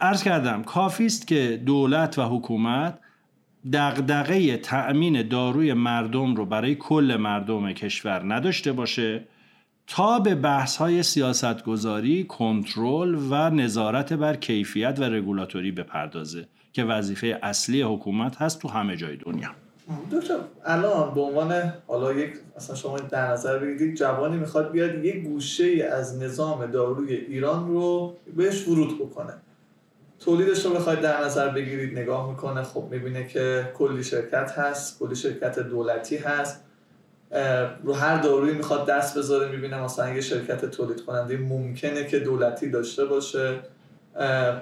عرض 0.00 0.22
کردم 0.22 0.62
کافی 0.62 1.06
است 1.06 1.26
که 1.26 1.62
دولت 1.66 2.18
و 2.18 2.22
حکومت 2.22 2.98
دغدغه 3.72 4.56
تأمین 4.56 5.28
داروی 5.28 5.72
مردم 5.72 6.34
رو 6.34 6.46
برای 6.46 6.74
کل 6.74 7.16
مردم 7.20 7.72
کشور 7.72 8.34
نداشته 8.34 8.72
باشه 8.72 9.24
تا 9.86 10.18
به 10.18 10.34
بحث 10.34 10.76
های 10.76 11.02
سیاست 11.02 11.64
گذاری، 11.64 12.24
کنترل 12.24 13.14
و 13.30 13.50
نظارت 13.50 14.12
بر 14.12 14.36
کیفیت 14.36 14.96
و 14.98 15.04
رگولاتوری 15.04 15.72
بپردازه. 15.72 16.48
که 16.72 16.84
وظیفه 16.84 17.38
اصلی 17.42 17.82
حکومت 17.82 18.36
هست 18.36 18.58
تو 18.58 18.68
همه 18.68 18.96
جای 18.96 19.16
دنیا. 19.16 19.48
دکتر 20.12 20.34
الان 20.64 21.14
به 21.14 21.20
عنوان 21.20 21.72
حالا 21.86 22.12
یک 22.12 22.32
مثلا 22.56 22.76
شما 22.76 22.98
در 22.98 23.32
نظر 23.32 23.58
بگیرید 23.58 23.96
جوانی 23.96 24.36
می‌خواد 24.36 24.70
بیاد 24.70 25.04
یک 25.04 25.24
گوشه 25.24 25.88
از 25.92 26.22
نظام 26.22 26.66
داروی 26.66 27.14
ایران 27.14 27.68
رو 27.68 28.16
بهش 28.36 28.68
ورود 28.68 28.98
بکنه. 28.98 29.32
تولیدش 30.20 30.64
رو 30.64 30.74
بخواید 30.74 31.00
در 31.00 31.24
نظر 31.24 31.48
بگیرید 31.48 31.98
نگاه 31.98 32.30
می‌کنه 32.30 32.62
خب 32.62 32.88
می‌بینه 32.90 33.26
که 33.26 33.72
کلی 33.74 34.04
شرکت 34.04 34.52
هست 34.58 34.98
کلی 34.98 35.16
شرکت 35.16 35.58
دولتی 35.58 36.16
هست. 36.16 36.64
رو 37.82 37.92
هر 37.92 38.16
دارویی 38.16 38.54
می‌خواد 38.54 38.86
دست 38.86 39.18
بذاره 39.18 39.50
می‌بینه 39.50 39.82
مثلا 39.82 40.14
یه 40.14 40.20
شرکت 40.20 40.64
تولید 40.64 41.04
کننده 41.04 41.36
ممکنه 41.36 42.06
که 42.06 42.18
دولتی 42.18 42.70
داشته 42.70 43.04
باشه. 43.04 43.58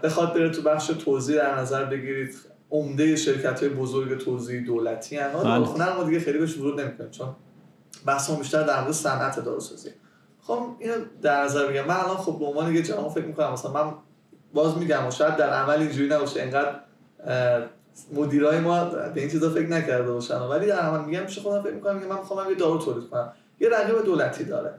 بخواد 0.02 0.34
بره 0.34 0.50
تو 0.50 0.62
بخش 0.62 0.86
توضیح 0.86 1.36
در 1.36 1.58
نظر 1.58 1.84
بگیرید 1.84 2.34
عمده 2.70 3.16
شرکت 3.16 3.60
های 3.60 3.68
بزرگ 3.68 4.18
توضیح 4.18 4.66
دولتی 4.66 5.16
هن. 5.16 5.32
بله. 5.32 5.96
ما 5.96 6.04
دیگه 6.04 6.20
خیلی 6.20 6.38
بهش 6.38 6.56
ورود 6.56 6.80
نمی‌کنیم 6.80 7.10
چون 7.10 7.28
بحث 8.06 8.30
بیشتر 8.30 8.62
در 8.62 8.80
مورد 8.80 8.92
صنعت 8.92 9.40
داروسازی. 9.40 9.90
خب 10.40 10.66
اینو 10.78 10.94
در 11.22 11.44
نظر 11.44 11.66
بگیرم. 11.66 11.86
من 11.86 11.96
الان 11.96 12.16
خب 12.16 12.38
به 12.38 12.44
عنوان 12.44 12.74
یه 12.74 12.82
جوان 12.82 13.08
فکر 13.08 13.24
می‌کنم 13.24 13.52
مثلا 13.52 13.72
من 13.72 13.92
باز 14.54 14.78
میگم 14.78 15.06
و 15.06 15.10
شاید 15.10 15.36
در 15.36 15.50
عمل 15.50 15.78
اینجوری 15.78 16.08
نباشه 16.08 16.42
انقدر 16.42 16.74
مدیرای 18.12 18.60
ما 18.60 18.84
به 18.84 19.20
این 19.20 19.30
چیزا 19.30 19.50
فکر 19.50 19.66
نکرده 19.66 20.12
باشن. 20.12 20.38
ولی 20.38 20.66
در 20.66 20.78
عمل 20.78 21.04
میگم 21.04 21.22
میشه 21.22 21.40
خودم 21.40 21.62
فکر 21.62 21.72
می‌کنم 21.72 21.96
من 21.96 22.18
می‌خوام 22.18 22.50
یه 22.50 22.54
دارو 22.54 22.78
تولید 22.78 23.10
کنم. 23.10 23.32
یه 23.60 23.68
رقیب 23.68 24.04
دولتی 24.04 24.44
داره. 24.44 24.74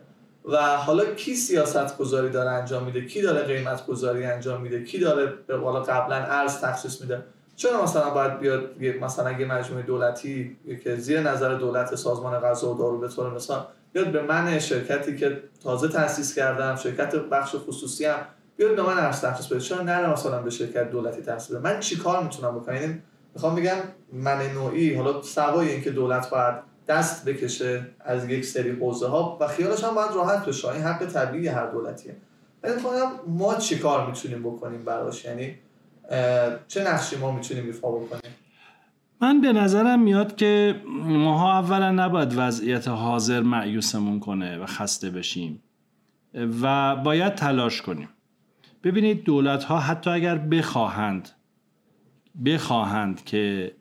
و 0.46 0.58
حالا 0.78 1.06
کی 1.06 1.36
سیاست 1.36 1.98
گذاری 1.98 2.30
داره 2.30 2.50
انجام 2.50 2.84
میده؟ 2.84 3.06
کی 3.06 3.22
داره 3.22 3.42
قیمت 3.42 3.86
گذاری 3.86 4.26
انجام 4.26 4.62
میده؟ 4.62 4.84
کی 4.84 5.00
داره 5.00 5.26
به 5.48 5.58
بالا 5.58 5.80
قبلا 5.80 6.16
ارز 6.16 6.62
تخصیص 6.62 7.02
میده؟ 7.02 7.24
چرا 7.56 7.84
مثلا 7.84 8.10
باید 8.10 8.40
بیاد 8.40 8.64
مثلا 9.02 9.32
یه 9.32 9.46
مجموعه 9.46 9.84
دولتی 9.84 10.58
که 10.84 10.96
زیر 10.96 11.20
نظر 11.20 11.54
دولت 11.54 11.96
سازمان 11.96 12.40
غذا 12.40 12.74
و 12.74 12.78
دارو 12.78 13.00
به 13.00 13.08
طور 13.08 13.34
مثلا 13.34 13.66
بیاد 13.94 14.12
به 14.12 14.22
من 14.22 14.60
شرکتی 14.60 15.18
که 15.18 15.44
تازه 15.64 15.88
تاسیس 15.88 16.36
کردم 16.36 16.76
شرکت 16.76 17.16
بخش 17.16 17.56
خصوصی 17.68 18.06
هم 18.06 18.20
بیاد 18.58 18.76
به 18.76 18.82
من 18.82 18.98
ارز 18.98 19.22
تخصیص 19.22 19.48
بده. 19.48 19.60
چرا 19.60 19.82
نره 19.82 20.12
مثلا 20.12 20.42
به 20.42 20.50
شرکت 20.50 20.92
دولتی 20.92 21.22
تحصیل 21.22 21.58
بده؟ 21.58 21.74
من 21.74 21.80
چیکار 21.80 22.24
می‌تونم 22.24 22.60
بکنم؟ 22.60 22.76
یعنی 22.76 23.02
می‌خوام 23.34 23.56
بگم 23.56 23.78
من 24.14 24.42
نوعی 24.42 24.96
حالا 24.96 25.22
سوای 25.22 25.70
اینکه 25.70 25.92
دولت 25.92 26.30
باید 26.30 26.69
دست 26.90 27.26
بکشه 27.26 27.86
از 28.00 28.30
یک 28.30 28.46
سری 28.46 28.70
حوزه 28.72 29.08
ها 29.08 29.38
و 29.42 29.48
خیالش 29.48 29.84
هم 29.84 29.96
باید 29.96 30.12
راحت 30.12 30.46
بشه. 30.46 30.68
این 30.68 30.84
حق 30.84 31.06
طبیعی 31.06 31.48
هر 31.48 31.66
دولتیه. 31.66 32.16
ولی 32.64 32.74
می‌خوام 32.74 33.12
ما 33.28 33.56
چیکار 33.56 34.08
می‌تونیم 34.08 34.44
بکنیم 34.44 34.86
براش؟ 34.86 35.26
یعنی 35.26 35.56
چه 36.68 36.84
نقشی 36.84 37.16
ما 37.16 37.32
می‌تونیم 37.32 37.66
ایفا 37.66 37.92
بکنیم؟ 37.92 38.32
من 39.22 39.42
به 39.42 39.54
نظرم 39.54 40.00
میاد 40.00 40.36
که 40.36 40.82
ماها 41.04 41.60
اولا 41.60 41.92
نباید 41.92 42.34
وضعیت 42.38 42.88
حاضر 42.88 43.42
معیوسمون 43.42 44.20
کنه 44.20 44.58
و 44.58 44.66
خسته 44.66 45.10
بشیم 45.10 45.64
و 46.62 46.96
باید 46.96 47.36
تلاش 47.36 47.82
کنیم. 47.82 48.10
ببینید 48.84 49.24
دولت 49.24 49.64
ها 49.64 49.80
حتی 49.80 50.10
اگر 50.10 50.38
بخواهند 50.38 51.30
بخواهند 52.46 53.24
که 53.24 53.72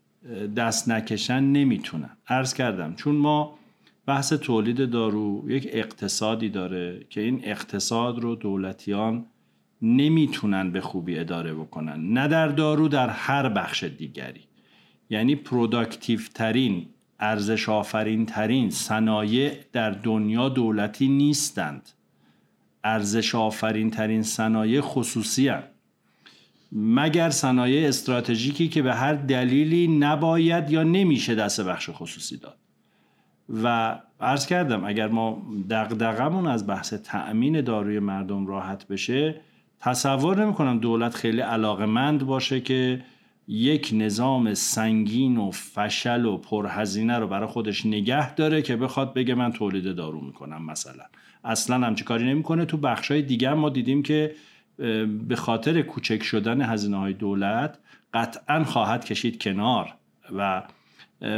دست 0.56 0.88
نکشن 0.88 1.40
نمی‌تونن. 1.40 2.16
عرض 2.28 2.54
کردم 2.54 2.94
چون 2.94 3.14
ما 3.14 3.58
بحث 4.06 4.32
تولید 4.32 4.90
دارو 4.90 5.50
یک 5.50 5.68
اقتصادی 5.72 6.48
داره 6.48 7.06
که 7.10 7.20
این 7.20 7.40
اقتصاد 7.44 8.18
رو 8.18 8.34
دولتیان 8.34 9.26
نمی‌تونن 9.82 10.70
به 10.70 10.80
خوبی 10.80 11.18
اداره 11.18 11.54
بکنن. 11.54 12.12
نه 12.12 12.28
در 12.28 12.48
دارو 12.48 12.88
در 12.88 13.08
هر 13.08 13.48
بخش 13.48 13.84
دیگری. 13.84 14.40
یعنی 15.10 15.34
productive 15.34 16.20
ترین 16.34 16.86
ارزش 17.20 17.68
آفرین 17.68 18.26
ترین 18.26 18.70
صنایع 18.70 19.52
در 19.72 19.90
دنیا 19.90 20.48
دولتی 20.48 21.08
نیستند. 21.08 21.88
ارزش 22.84 23.34
آفرین 23.34 23.90
ترین 23.90 24.22
صنایع 24.22 24.80
خصوصی 24.80 25.48
هستند. 25.48 25.77
مگر 26.72 27.30
صنایع 27.30 27.88
استراتژیکی 27.88 28.68
که 28.68 28.82
به 28.82 28.94
هر 28.94 29.14
دلیلی 29.14 29.88
نباید 29.88 30.70
یا 30.70 30.82
نمیشه 30.82 31.34
دست 31.34 31.60
بخش 31.60 31.90
خصوصی 31.92 32.36
داد. 32.36 32.56
و 33.62 33.98
عرض 34.20 34.46
کردم 34.46 34.84
اگر 34.84 35.08
ما 35.08 35.42
دغدغمون 35.70 36.46
از 36.46 36.66
بحث 36.66 36.94
تأمین 36.94 37.60
داروی 37.60 37.98
مردم 37.98 38.46
راحت 38.46 38.88
بشه 38.88 39.40
تصور 39.80 40.44
نمی 40.44 40.54
کنم 40.54 40.78
دولت 40.78 41.14
خیلی 41.14 41.40
علاقمند 41.40 42.26
باشه 42.26 42.60
که 42.60 43.04
یک 43.48 43.90
نظام 43.92 44.54
سنگین 44.54 45.36
و 45.36 45.50
فشل 45.50 46.24
و 46.24 46.36
پرهزینه 46.36 47.18
رو 47.18 47.26
برای 47.26 47.48
خودش 47.48 47.86
نگه 47.86 48.34
داره 48.34 48.62
که 48.62 48.76
بخواد 48.76 49.14
بگه 49.14 49.34
من 49.34 49.52
تولید 49.52 49.96
دارو 49.96 50.20
می‌کنم 50.20 50.64
مثلا. 50.66 51.04
اصلا 51.44 51.86
همچی 51.86 52.04
کاری 52.04 52.24
نمی‌کنه. 52.24 52.64
تو 52.64 52.76
بخشای 52.76 53.22
دیگه 53.22 53.54
ما 53.54 53.68
دیدیم 53.68 54.02
که 54.02 54.34
به 55.28 55.36
خاطر 55.36 55.82
کوچک 55.82 56.22
شدن 56.22 56.62
هزینه 56.62 56.96
های 56.96 57.12
دولت 57.12 57.78
قطعا 58.14 58.64
خواهد 58.64 59.04
کشید 59.04 59.42
کنار. 59.42 59.94
و 60.36 60.62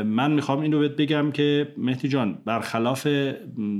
من 0.04 0.32
می‌خوام 0.32 0.60
این 0.60 0.72
رو 0.72 0.88
بگم 0.88 1.32
که 1.32 1.74
مهدی 1.76 2.08
جان 2.08 2.38
برخلاف 2.44 3.08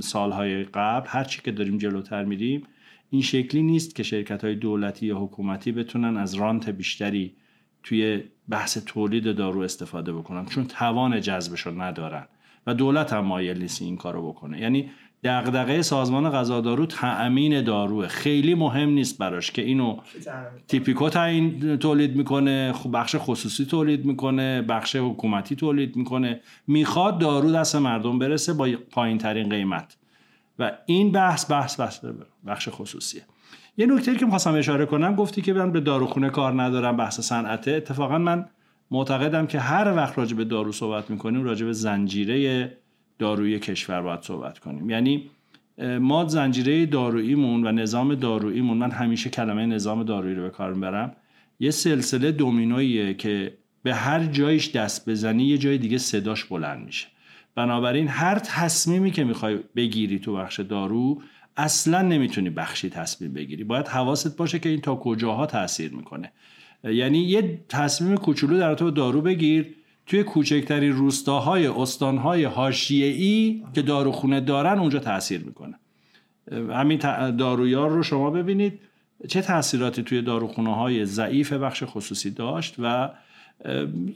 سالهای 0.01 0.65
قبل 0.65 1.09
هر 1.09 1.25
چی 1.25 1.43
که 1.43 1.53
داریم 1.53 1.79
جلوتر 1.79 2.25
میریم 2.25 2.63
این 3.11 3.23
شکلی 3.23 3.63
نیست 3.63 3.95
که 3.95 4.03
شرکت 4.03 4.45
های 4.45 4.55
دولتی 4.55 5.07
یا 5.07 5.19
حکومتی 5.19 5.73
بتونن 5.73 6.17
از 6.17 6.35
رانت 6.35 6.69
بیشتری 6.69 7.35
توی 7.83 8.23
بحث 8.49 8.79
تولید 8.79 9.37
دارو 9.37 9.61
استفاده 9.61 10.13
بکنن 10.13 10.47
چون 10.47 10.65
توان 10.65 11.21
جذبش 11.21 11.67
ندارن. 11.67 12.27
و 12.67 12.75
دولت 12.75 13.13
هم 13.13 13.25
مایل 13.25 13.59
نیست 13.59 13.83
این 13.83 13.97
کارو 13.97 14.29
بکنه. 14.29 14.61
یعنی 14.61 14.91
دغدغه 15.25 15.83
سازمان 15.83 16.31
غذا 16.31 16.61
دارو 16.61 16.87
تأمین 16.87 17.65
داروه. 17.65 18.09
خیلی 18.09 18.55
مهم 18.55 18.91
نیست 18.91 19.19
براش 19.19 19.51
که 19.51 19.63
اینو 19.63 19.97
تیپیکو 20.69 21.09
تعیین 21.09 21.77
تولید 21.77 22.17
می‌کنه 22.17 22.75
بخش 22.93 23.17
خصوصی 23.19 23.65
تولید 23.65 24.05
می‌کنه 24.05 24.63
بخش 24.63 24.97
حکومتی 24.97 25.57
تولید 25.57 25.97
می‌کنه. 25.97 26.41
می‌خواد 26.67 27.19
دارو 27.19 27.53
دست 27.53 27.77
مردم 27.77 28.19
برسه 28.19 28.53
با 28.53 28.69
پایین 28.91 29.19
ترین 29.19 29.49
قیمت. 29.49 29.97
و 30.59 30.73
این 30.87 31.13
بحث 31.13 31.51
بحث 31.51 31.81
بحث 31.81 32.05
بخش 32.47 32.69
خصوصیه. 32.73 33.23
یه 33.77 33.87
نکته 33.87 34.17
که 34.17 34.25
می‌خواستم 34.25 34.55
اشاره 34.55 34.87
کنم 34.87 35.15
گفتی 35.15 35.43
که 35.43 35.53
من 35.53 35.73
به 35.73 35.81
داروخونه 35.81 36.31
کار 36.31 36.63
ندارم 36.63 36.97
بحث 36.97 37.21
صنعته. 37.21 37.71
اتفاقا 37.71 38.19
من 38.19 38.47
معتقدم 38.91 39.47
که 39.47 39.61
هر 39.61 39.97
وقت 39.97 40.19
راجع 40.19 40.37
به 40.37 40.45
دارو 40.45 40.73
صحبت 40.73 41.11
می‌کنیم 41.11 41.43
راجع 41.43 41.67
به 41.67 41.73
زنجیره 41.73 42.73
دارویی 43.21 43.59
کشور 43.59 44.03
باید 44.03 44.23
صحبت 44.23 44.59
کنیم. 44.59 44.91
یعنی 44.91 45.31
ما 46.01 46.29
زنجیره 46.29 46.87
داروییمون 46.87 47.67
و 47.67 47.73
نظام 47.73 48.15
داروییمون 48.15 48.77
من 48.77 48.91
همیشه 48.91 49.31
کلمه 49.31 49.67
نظام 49.67 50.03
دارویی 50.03 50.35
رو 50.35 50.43
به 50.43 50.51
کار 50.51 50.75
می‌برم 50.75 51.17
یه 51.61 51.71
سلسله 51.71 52.33
دومینویه 52.33 53.15
که 53.15 53.53
به 53.83 53.95
هر 53.95 54.25
جایش 54.25 54.71
دست 54.71 55.09
بزنی 55.09 55.45
یه 55.45 55.59
جای 55.59 55.79
دیگه 55.79 55.99
صداش 55.99 56.45
بلند 56.45 56.87
میشه. 56.87 57.07
بنابراین 57.55 58.09
هر 58.09 58.39
تصمیمی 58.39 59.11
که 59.11 59.25
می‌خوای 59.25 59.59
بگیری 59.77 60.19
تو 60.19 60.35
بخش 60.35 60.61
دارو 60.61 61.23
اصلا 61.57 62.03
نمی‌تونی 62.03 62.51
بخشی 62.51 62.91
تصمیم 62.91 63.33
بگیری. 63.33 63.65
باید 63.65 63.89
حواست 63.89 64.37
باشه 64.37 64.59
که 64.59 64.69
این 64.69 64.81
تا 64.81 64.95
کجاها 64.95 65.47
تاثیر 65.47 65.93
می‌کنه. 65.93 66.33
یعنی 66.85 67.19
یه 67.19 67.61
تصمیم 67.69 68.17
کوچولو 68.17 68.59
در 68.59 68.75
تو 68.75 68.91
دارو 68.91 69.21
بگیر 69.21 69.75
توی 70.11 70.25
کوچکترین 70.25 70.93
روستاهای 70.93 71.67
استانهای 71.67 72.45
حاشیه‌ای 72.45 73.65
که 73.75 73.83
داروخونه 73.83 74.41
دارن 74.41 74.79
اونجا 74.79 74.99
تاثیر 74.99 75.41
می‌کنه. 75.45 75.75
همین 76.53 76.99
دارویار 77.37 77.91
رو 77.91 78.03
شما 78.03 78.31
ببینید 78.31 78.81
چه 79.29 79.43
تاثیراتی 79.43 80.03
توی 80.03 80.23
داروخونه 80.23 80.75
های 80.75 81.05
ضعیف 81.05 81.53
بخش 81.53 81.83
خصوصی 81.87 82.31
داشت 82.31 82.75
و 82.79 83.11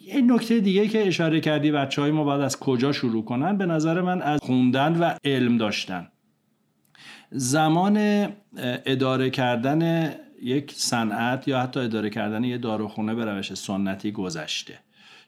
یه 0.06 0.20
نکته 0.20 0.60
دیگه 0.60 0.88
که 0.88 1.06
اشاره 1.06 1.40
کردی 1.40 1.70
بچه 1.70 2.02
های 2.02 2.10
ما 2.10 2.24
باید 2.24 2.40
از 2.40 2.58
کجا 2.60 2.92
شروع 2.92 3.24
کنن؟ 3.24 3.56
به 3.56 3.66
نظر 3.66 4.00
من 4.00 4.22
از 4.22 4.40
خوندن 4.42 4.98
و 4.98 5.14
علم 5.24 5.56
داشتن. 5.56 6.08
زمان 7.30 8.28
اداره 8.86 9.30
کردن 9.30 10.12
یک 10.42 10.72
صنعت 10.72 11.48
یا 11.48 11.60
حتی 11.60 11.80
اداره 11.80 12.10
کردن 12.10 12.44
یه 12.44 12.58
داروخونه 12.58 13.14
به 13.14 13.24
روش 13.24 13.54
سنتی 13.54 14.12
گذشته. 14.12 14.78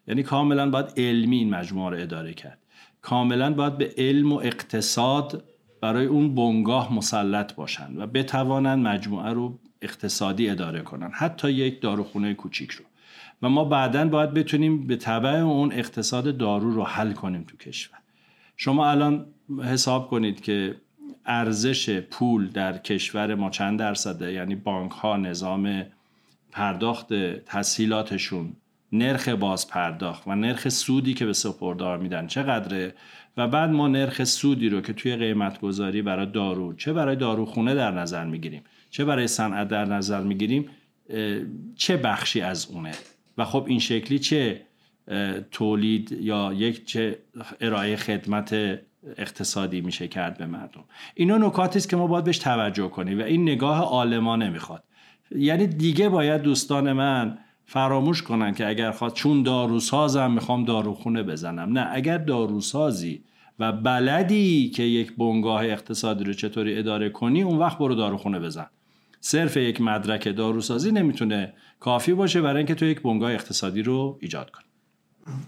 یعنی 0.09 0.23
کاملا 0.23 0.71
باید 0.71 0.87
علمی 0.97 1.37
این 1.37 1.51
مجموعه 1.51 1.91
رو 1.97 2.03
اداره 2.03 2.35
کرد. 2.35 2.59
کاملا 3.03 3.55
باید 3.55 3.79
به 3.79 3.95
علم 3.97 4.33
و 4.33 4.37
اقتصاد 4.37 5.45
برای 5.81 6.07
اون 6.07 6.35
بنگاه 6.35 6.95
مسلط 6.95 7.55
باشن 7.55 7.97
و 7.97 8.07
بتوانند 8.07 8.87
مجموعه 8.87 9.33
رو 9.33 9.59
اقتصادی 9.83 10.51
اداره 10.51 10.83
کنن 10.83 11.11
حتی 11.13 11.51
یک 11.51 11.81
داروخونه 11.81 12.35
کوچیک 12.35 12.71
رو. 12.71 12.85
و 13.43 13.49
ما 13.49 13.65
بعدا 13.65 14.09
باید 14.09 14.35
بتونیم 14.35 14.87
به 14.87 14.97
طبع 14.97 15.31
اون 15.31 15.73
اقتصاد 15.73 16.37
دارو 16.37 16.71
رو 16.71 16.85
حل 16.85 17.13
کنیم 17.13 17.45
تو 17.49 17.57
کشور. 17.57 17.99
شما 18.57 18.91
الان 18.91 19.27
حساب 19.65 20.09
کنید 20.09 20.41
که 20.41 20.77
ارزش 21.27 22.01
پول 22.01 22.49
در 22.49 22.79
کشور 22.79 23.35
ما 23.35 23.51
چند 23.51 23.79
درصده؟ 23.79 24.33
یعنی 24.33 24.55
بانک 24.55 24.93
ها 24.93 25.17
نظام 25.17 25.83
پرداخت 26.53 27.15
تسهیلاتشون 27.39 28.53
نرخ 28.93 29.29
باز 29.29 29.69
پرداخت 29.69 30.29
و 30.29 30.35
نرخ 30.35 30.69
سودی 30.69 31.15
که 31.15 31.27
به 31.27 31.33
سپردار 31.33 31.99
میدن 31.99 32.27
چقدره؟ 32.27 32.95
و 33.37 33.49
بعد 33.49 33.71
ما 33.71 33.89
نرخ 33.89 34.25
سودی 34.25 34.69
رو 34.69 34.81
که 34.81 34.93
توی 34.93 35.17
قیمت 35.17 35.61
گذاری 35.61 36.03
برای 36.03 36.27
دارو 36.27 36.75
چه 36.75 36.93
برای 36.93 37.17
داروخونه 37.17 37.75
در 37.75 37.91
نظر 37.91 38.25
می‌گیریم؟ 38.25 38.63
چه 38.91 39.05
برای 39.05 39.27
صنعت 39.27 39.69
در 39.69 39.85
نظر 39.85 40.21
می‌گیریم؟ 40.21 40.71
چه 41.77 41.97
بخشی 41.97 42.41
از 42.41 42.67
اونه؟ 42.71 42.93
و 43.39 43.45
خب 43.45 43.65
این 43.69 43.79
شکلی 43.79 44.19
چه 44.19 44.61
تولید 45.51 46.13
یا 46.13 46.53
یک 46.53 46.87
چه 46.87 47.19
ارائه 47.61 47.97
خدمت 47.97 48.79
اقتصادی 49.19 49.81
میشه 49.81 50.09
کرد 50.09 50.39
به 50.39 50.47
مردم؟ 50.47 50.85
اینا 51.15 51.39
نکاتی 51.39 51.79
است 51.79 51.89
که 51.89 51.97
ما 51.97 52.07
باید 52.07 52.25
بهش 52.25 52.39
توجه 52.39 52.89
کنیم 52.89 53.19
و 53.19 53.23
این 53.23 53.43
نگاه 53.43 53.81
عالمانه 53.81 54.51
می‌خواد 54.51 54.83
یعنی 55.31 55.67
دیگه 55.67 56.09
باید 56.09 56.43
دوستان 56.43 56.93
من 56.93 57.39
فراموش 57.67 58.23
کنن 58.23 58.55
که 58.55 58.69
اگر 58.69 58.91
خواد 58.91 59.13
چون 59.13 59.43
داروسازم 59.43 60.31
می‌خوام 60.31 60.65
داروخونه 60.65 61.23
بزنم. 61.23 61.79
نه 61.79 61.89
اگر 61.93 62.19
داروسازی 62.19 63.25
و 63.59 63.73
بلدی 63.73 64.71
که 64.71 64.83
یک 64.83 65.17
بنگاه 65.17 65.65
اقتصادی 65.65 66.25
رو 66.25 66.33
چطوری 66.33 66.79
اداره 66.79 67.11
کنی 67.11 67.43
اون 67.43 67.59
وقت 67.59 67.79
برو 67.79 67.95
داروخونه 67.95 68.41
بزن. 68.41 68.67
صرف 69.21 69.57
یک 69.57 69.81
مدرک 69.81 70.37
داروسازی 70.37 70.93
نمی‌تونه 70.93 71.53
کافی 71.81 72.15
باشه 72.15 72.43
برای 72.43 72.57
اینکه 72.57 72.75
تو 72.75 72.85
یک 72.85 73.03
بنگاه 73.03 73.33
اقتصادی 73.33 73.83
رو 73.83 74.19
ایجاد 74.21 74.51
کنی. 74.51 74.65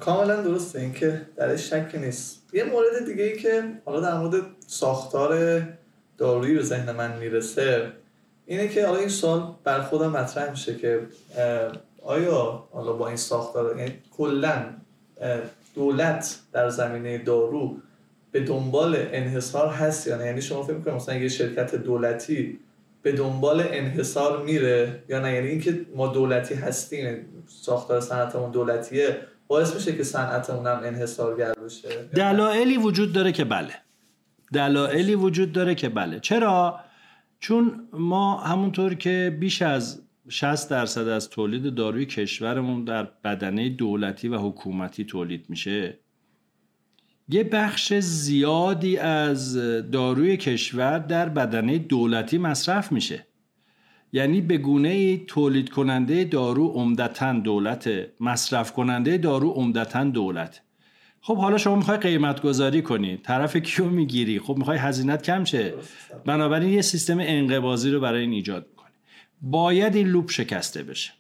کاملا 0.01 0.43
درسته. 0.43 0.81
اینکه 0.81 1.23
درش 1.37 1.71
شک 1.71 1.95
نیست. 1.95 2.55
یه 2.55 2.65
مورد 2.65 3.07
دیگه 3.07 3.25
ای 3.25 3.39
که 3.39 3.63
حالا 3.85 4.01
در 4.01 4.19
مورد 4.19 4.43
ساختار 4.67 5.63
دارویی 6.19 6.55
به 6.55 6.63
ذهن 6.63 6.93
من 6.93 7.19
می‌رسه 7.19 7.93
اینه 8.47 8.69
که 8.69 8.87
حالا 8.87 8.99
این 8.99 9.09
سال 9.09 9.55
بر 9.65 9.83
خودم 9.83 10.11
مطرح 10.11 10.51
میشه 10.51 10.77
که 10.77 11.01
آیا 12.09 12.68
حالا 12.73 12.92
با 12.92 13.07
این 13.09 13.16
ساختار 13.16 13.79
یعنی 13.79 13.92
کلا 14.16 14.64
دولت 15.75 16.38
در 16.53 16.68
زمینه 16.68 17.18
دارو 17.18 17.77
به 18.33 18.40
دنبال 18.40 18.97
انحصار 19.12 19.68
هست 19.68 20.07
یا 20.07 20.16
نه؟ 20.16 20.27
یعنی 20.27 20.42
شما 20.42 20.62
فکر 20.62 20.75
می‌کنید 20.75 20.97
مثلا 20.97 21.14
یه 21.14 21.29
شرکت 21.29 21.75
دولتی 21.75 22.59
به 23.03 23.12
دنبال 23.12 23.64
انحصار 23.71 24.42
میره 24.42 25.03
یا 25.09 25.21
نه؟ 25.21 25.33
یعنی 25.35 25.49
اینکه 25.49 25.87
ما 25.97 26.07
دولتی 26.07 26.55
هستیم 26.55 27.27
ساختار 27.47 28.01
صنعتمون 28.01 28.51
دولتیه 28.51 29.18
باعث 29.49 29.75
میشه 29.75 29.97
که 29.97 30.05
صنعتمون 30.05 30.66
هم 30.66 30.81
انحصارگر 30.85 31.53
بشه؟ 31.53 31.88
دلایلی 32.14 32.77
وجود 32.77 33.12
داره 33.12 33.33
که 33.33 33.44
بله. 33.44 33.75
دلایلی 34.53 35.14
وجود 35.14 35.53
داره 35.53 35.75
که 35.75 35.88
بله. 35.88 36.21
چرا؟ 36.21 36.81
چون 37.40 37.88
ما 37.92 38.37
همونطور 38.37 38.94
که 38.94 39.37
بیش 39.40 39.62
از 39.62 40.03
60 40.29 40.71
درصد 40.71 41.09
از 41.09 41.31
تولید 41.31 41.75
داروی 41.75 42.07
کشورمون 42.07 42.85
در 42.85 43.09
بدنه 43.25 43.69
دولتی 43.69 44.29
و 44.29 44.38
حکومتی 44.38 45.05
تولید 45.05 45.47
میشه. 45.49 45.99
یه 47.29 47.45
بخش 47.45 47.95
زیادی 47.95 48.97
از 48.97 49.57
داروی 49.91 50.37
کشور 50.37 50.99
در 50.99 51.29
بدنه 51.29 51.79
دولتی 51.79 52.38
مصرف 52.38 52.93
میشه. 52.93 53.27
یعنی 54.12 54.41
به 54.41 54.59
گونه 54.59 54.88
ای 54.88 55.25
تولید 55.27 55.71
کننده 55.71 56.25
دارو 56.25 56.69
عمدتا 56.69 57.33
دولت 57.33 57.91
مصرف 58.21 58.73
کننده 58.73 59.19
دارو 59.19 59.51
عمدتا 59.51 60.05
دولت. 60.05 60.62
خب 61.21 61.37
حالا 61.37 61.59
شما 61.59 61.77
می‌خوای 61.77 61.99
قیمت 61.99 62.43
گذاری 62.43 62.83
کنی 62.83 63.17
طرف 63.17 63.57
کیو 63.57 63.85
می‌گیری؟ 63.85 64.38
خب 64.38 64.57
می‌خوای 64.59 64.79
هزینت 64.79 65.23
کم 65.23 65.45
شه. 65.45 65.75
بنابراین 66.25 66.73
یه 66.73 66.83
سیستم 66.83 67.19
انقباضی 67.21 67.91
رو 67.91 68.01
برای 68.01 68.21
این 68.21 68.33
ایجاد 68.33 68.67
باید 69.42 69.96
این 69.96 70.09
loop 70.09 70.31
شکسته 70.31 70.83
بشه. 70.83 71.12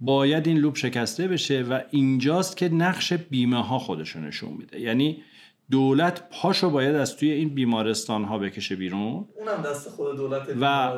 باید 0.00 0.48
این 0.48 0.56
loop 0.58 0.76
شکسته 0.76 1.28
بشه 1.28 1.62
و 1.62 1.80
اینجاست 1.90 2.56
که 2.56 2.68
نقش 2.68 3.12
بیمه 3.12 3.62
ها 3.62 3.78
خودشو 3.78 4.20
نشون 4.20 4.52
میده. 4.52 4.80
یعنی 4.80 5.22
دولت 5.70 6.30
پاشو 6.30 6.70
باید 6.70 6.94
از 6.94 7.16
توی 7.16 7.30
این 7.30 7.48
بیمارستان 7.48 8.24
ها 8.24 8.38
بکشه 8.38 8.76
بیرون. 8.76 9.28
اونم 9.40 9.62
دست 9.64 9.88
خود 9.88 10.16
دولت 10.16 10.42
و 10.60 10.92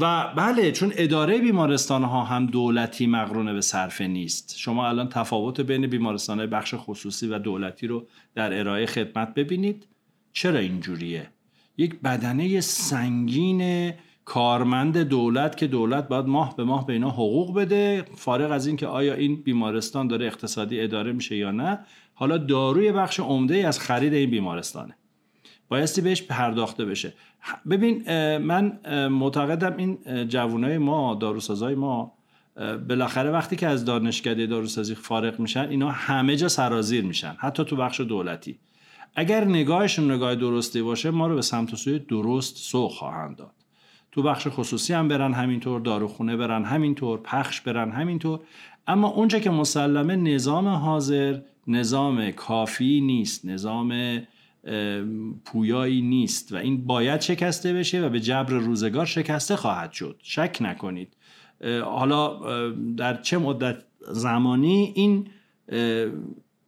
و 0.00 0.34
بله 0.36 0.72
چون 0.72 0.92
اداره 0.96 1.38
بیمارستان 1.38 2.04
ها 2.04 2.24
هم 2.24 2.46
دولتی 2.46 3.06
مقرونه 3.06 3.52
به 3.52 3.60
صرفه 3.60 4.06
نیست. 4.06 4.54
شما 4.58 4.88
الان 4.88 5.08
تفاوت 5.08 5.60
بین 5.60 5.86
بیمارستان 5.86 6.38
های 6.38 6.46
بخش 6.46 6.74
خصوصی 6.76 7.26
و 7.26 7.38
دولتی 7.38 7.86
رو 7.86 8.06
در 8.34 8.58
ارائه 8.58 8.86
خدمت 8.86 9.34
ببینید. 9.34 9.86
چرا 10.32 10.58
اینجوریه؟ 10.58 11.30
یک 11.76 12.00
بدنه 12.00 12.60
سنگین 12.60 13.92
کارمند 14.24 14.98
دولت 14.98 15.56
که 15.56 15.66
دولت 15.66 16.08
باید 16.08 16.26
ماه 16.26 16.56
به 16.56 16.64
ماه 16.64 16.86
به 16.86 16.92
اینا 16.92 17.10
حقوق 17.10 17.54
بده. 17.54 18.04
فارغ 18.16 18.50
از 18.50 18.66
اینکه 18.66 18.86
آیا 18.86 19.14
این 19.14 19.42
بیمارستان 19.42 20.08
داره 20.08 20.26
اقتصادی 20.26 20.80
اداره 20.80 21.12
میشه 21.12 21.36
یا 21.36 21.50
نه 21.50 21.78
حالا 22.14 22.38
داروی 22.38 22.92
بخش 22.92 23.20
عمده 23.20 23.56
از 23.56 23.80
خرید 23.80 24.14
این 24.14 24.30
بیمارستانه. 24.30 24.96
بایستی 25.68 26.00
بهش 26.00 26.22
پرداخته 26.22 26.84
بشه. 26.84 27.14
ببین 27.70 28.02
من 28.38 28.80
معتقدم 29.08 29.76
این 29.76 29.98
جوانای 30.28 30.78
ما 30.78 31.14
داروسازای 31.14 31.74
ما 31.74 32.12
بالاخره 32.88 33.30
وقتی 33.30 33.56
که 33.56 33.66
از 33.66 33.84
دانشکده 33.84 34.46
داروسازی 34.46 34.94
فارغ 34.94 35.40
میشن 35.40 35.68
اینا 35.68 35.90
همه 35.90 36.36
جا 36.36 36.48
سرازیر 36.48 37.04
میشن 37.04 37.36
حتی 37.38 37.64
تو 37.64 37.76
بخش 37.76 38.00
دولتی. 38.00 38.58
اگر 39.14 39.44
نگاهشون 39.44 40.10
نگاه 40.10 40.34
درستی 40.34 40.82
باشه 40.82 41.10
ما 41.10 41.26
رو 41.26 41.34
به 41.34 41.42
سمت 41.42 41.72
و 41.72 41.76
سوی 41.76 41.98
درست 41.98 42.56
سوق 42.56 42.92
خواهند 42.92 43.36
داد. 43.36 43.63
تو 44.14 44.22
بخش 44.22 44.48
خصوصی 44.50 44.92
هم 44.92 45.08
برن 45.08 45.32
همینطور 45.32 45.80
داروخونه 45.80 46.36
برن 46.36 46.64
همینطور 46.64 47.20
پخش 47.20 47.60
برن 47.60 47.90
همینطور. 47.90 48.40
اما 48.86 49.08
اونجا 49.08 49.38
که 49.38 49.50
مسلمه 49.50 50.16
نظام 50.16 50.68
حاضر 50.68 51.40
نظام 51.66 52.30
کافی 52.30 53.00
نیست 53.00 53.46
نظام 53.46 54.20
پویایی 55.44 56.02
نیست 56.02 56.52
و 56.52 56.56
این 56.56 56.86
باید 56.86 57.20
شکسته 57.20 57.72
بشه 57.72 58.06
و 58.06 58.08
به 58.08 58.20
جبر 58.20 58.52
روزگار 58.52 59.06
شکسته 59.06 59.56
خواهد 59.56 59.92
شد. 59.92 60.20
شک 60.22 60.58
نکنید. 60.60 61.16
حالا 61.84 62.40
در 62.96 63.22
چه 63.22 63.38
مدت 63.38 63.76
زمانی 64.12 64.92
این 64.94 65.26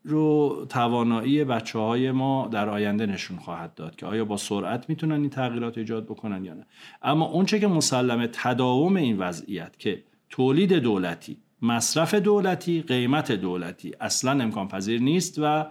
رو 0.06 0.66
توانایی 0.68 1.44
بچه 1.44 1.78
های 1.78 2.10
ما 2.10 2.48
در 2.52 2.68
آینده 2.68 3.06
نشون 3.06 3.38
خواهد 3.38 3.74
داد 3.74 3.96
که 3.96 4.06
آیا 4.06 4.24
با 4.24 4.36
سرعت 4.36 4.88
می‌تونن 4.88 5.20
این 5.20 5.30
تغییرات 5.30 5.78
ایجاد 5.78 6.04
بکنن 6.04 6.44
یا 6.44 6.54
نه. 6.54 6.66
اما 7.02 7.24
اونچه 7.24 7.60
که 7.60 7.66
مسلمه 7.66 8.28
تداوم 8.32 8.96
این 8.96 9.18
وضعیت 9.18 9.78
که 9.78 10.02
تولید 10.30 10.72
دولتی 10.72 11.36
مصرف 11.62 12.14
دولتی 12.14 12.82
قیمت 12.82 13.32
دولتی 13.32 13.92
اصلا 14.00 14.42
امکان 14.42 14.68
پذیر 14.68 15.00
نیست 15.00 15.38
و 15.42 15.66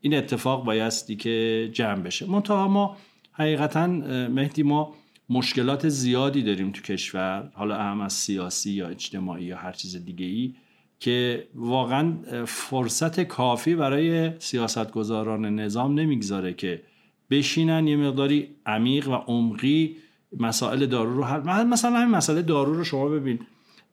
این 0.00 0.14
اتفاق 0.14 0.64
بایستی 0.64 1.16
که 1.16 1.70
جمع 1.72 2.02
بشه. 2.02 2.30
منتها 2.30 2.68
ما 2.68 2.96
حقیقتا 3.32 3.86
مهدی 3.86 4.62
ما 4.62 4.94
مشکلات 5.28 5.88
زیادی 5.88 6.42
داریم 6.42 6.70
تو 6.70 6.82
کشور 6.82 7.50
حالا 7.54 7.76
اهم 7.76 8.00
از 8.00 8.12
سیاسی 8.12 8.70
یا 8.70 8.88
اجتماعی 8.88 9.44
یا 9.44 9.56
هر 9.56 9.72
چیز 9.72 10.04
دیگه 10.04 10.26
ای 10.26 10.54
که 11.00 11.48
واقعا 11.54 12.12
فرصت 12.46 13.20
کافی 13.20 13.74
برای 13.74 14.30
سیاستگزاران 14.38 15.44
نظام 15.44 16.00
نمی‌گذاره 16.00 16.54
که 16.54 16.82
بشینن 17.30 17.86
یه 17.86 17.96
مقداری 17.96 18.48
عمیق 18.66 19.08
و 19.08 19.14
عمقی 19.14 19.96
مسائل 20.40 20.86
دارو 20.86 21.16
رو 21.16 21.24
حل 21.24 21.66
مثلا 21.66 21.96
همین 21.96 22.14
مسئله 22.14 22.42
دارو 22.42 22.74
رو 22.74 22.84
شما 22.84 23.08
ببین. 23.08 23.38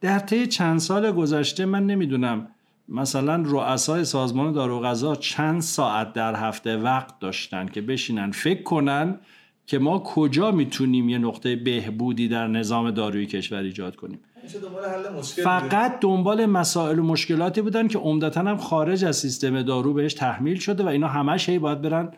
در 0.01 0.19
طی 0.19 0.47
چند 0.47 0.79
سال 0.79 1.11
گذشته 1.11 1.65
من 1.65 1.85
نمی‌دونم 1.85 2.47
مثلا 2.89 3.43
رؤسای 3.45 4.05
سازمان 4.05 4.51
دارو 4.51 4.79
غذا 4.79 5.15
چند 5.15 5.61
ساعت 5.61 6.13
در 6.13 6.35
هفته 6.35 6.77
وقت 6.77 7.19
داشتن 7.19 7.65
که 7.65 7.81
بشینن 7.81 8.31
فکر 8.31 8.63
کنن 8.63 9.19
که 9.65 9.79
ما 9.79 9.99
کجا 9.99 10.51
می‌تونیم 10.51 11.09
یه 11.09 11.17
نقطه 11.17 11.55
بهبودی 11.55 12.27
در 12.27 12.47
نظام 12.47 12.91
داروی 12.91 13.25
کشور 13.25 13.59
ایجاد 13.59 13.95
کنیم. 13.95 14.19
فقط 15.43 15.99
دنبال 15.99 16.45
مسائل 16.45 16.99
و 16.99 17.03
مشکلاتی 17.03 17.61
بودن 17.61 17.87
که 17.87 17.97
عمدتا 17.97 18.41
هم 18.41 18.57
خارج 18.57 19.05
از 19.05 19.17
سیستم 19.17 19.61
دارو 19.61 19.93
بهش 19.93 20.13
تحمیل 20.13 20.59
شده 20.59 20.83
و 20.83 20.87
اینا 20.87 21.07
همش 21.07 21.49
هی 21.49 21.59
باید 21.59 21.81
برن 21.81 22.11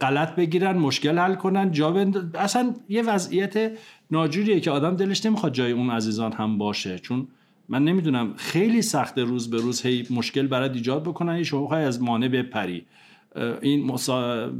غلط 0.00 0.34
بگیرن 0.34 0.78
مشکل 0.78 1.18
حل 1.18 1.34
کنن 1.34 1.72
جا 1.72 1.90
بند... 1.90 2.36
اصلا 2.36 2.74
یه 2.88 3.02
وضعیت 3.02 3.72
ناجوریه 4.10 4.60
که 4.60 4.70
آدم 4.70 4.96
دلش 4.96 5.26
نمی‌خواد 5.26 5.52
جای 5.52 5.72
اون 5.72 5.90
عزیزان 5.90 6.32
هم 6.32 6.58
باشه. 6.58 6.98
چون 6.98 7.28
من 7.68 7.84
نمی‌دونم 7.84 8.34
خیلی 8.36 8.82
سخت 8.82 9.18
روز 9.18 9.50
به 9.50 9.56
روز 9.56 9.86
هی 9.86 10.06
مشکل 10.10 10.46
برات 10.46 10.74
ایجاد 10.74 11.02
بکنن 11.02 11.42
شما 11.42 11.74
از 11.74 12.02
مانع 12.02 12.28
بپری. 12.28 12.86
این. 13.62 13.96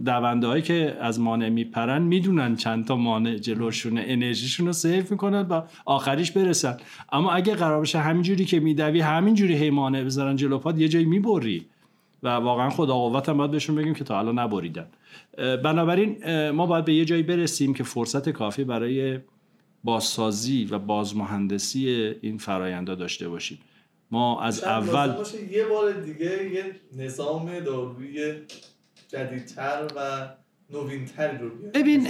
دونده 0.05 0.47
هایی 0.47 0.63
که 0.63 0.97
از 1.01 1.21
مانع 1.21 1.49
میپرن 1.49 2.03
می‌دونن 2.03 2.57
چند 2.57 2.87
تا 2.87 2.97
مانع 2.97 3.35
جلوشونه. 3.35 4.05
انرژیشون 4.07 4.67
رو 4.67 4.73
سیف 4.73 5.11
می‌کنن 5.11 5.43
و 5.43 5.63
آخریش 5.85 6.31
برسن. 6.31 6.77
اما 7.13 7.33
اگه 7.33 7.55
قرار 7.55 7.79
باشه 7.79 7.99
همینجوری 7.99 8.45
که 8.45 8.61
میدوی 8.61 9.01
همینجوری 9.01 9.55
هی 9.55 9.71
مانع 9.71 10.05
بذارن 10.05 10.37
جلو 10.37 10.59
پاد 10.59 10.79
یه 10.79 10.89
جایی 10.89 11.05
می‌بری. 11.05 11.67
و 12.23 12.29
واقعا 12.29 12.71
خدا 12.71 12.95
قوت 12.95 13.29
هم 13.29 13.37
باید 13.37 13.51
بهشون 13.51 13.77
بگیم 13.77 13.95
که 13.95 14.05
تا 14.05 14.19
الان 14.19 14.39
نبریدن. 14.39 14.87
بنابراین 15.65 16.17
ما 16.51 16.67
باید 16.67 16.85
به 16.85 16.95
یه 16.95 17.05
جایی 17.05 17.23
برسیم 17.23 17.75
که 17.75 17.85
فرصت 17.85 18.29
کافی 18.29 18.65
برای 18.65 19.19
بازسازی 19.85 20.69
و 20.71 20.79
بازمهندسی 20.79 22.15
این 22.21 22.39
فراینده 22.39 22.95
داشته 22.95 23.29
باشیم. 23.29 23.59
ما 24.13 24.41
از 24.41 24.65
اول 24.65 25.15
یه 25.51 25.65
بار 25.65 25.93
دیگه 25.93 26.51
یه 26.53 26.77
نظام 26.97 27.61
داروی 27.61 28.35
جدیدتر 29.09 29.87
و 29.97 30.29
نوینتر 30.71 31.39
رو 31.39 31.51
ببین 31.75 32.07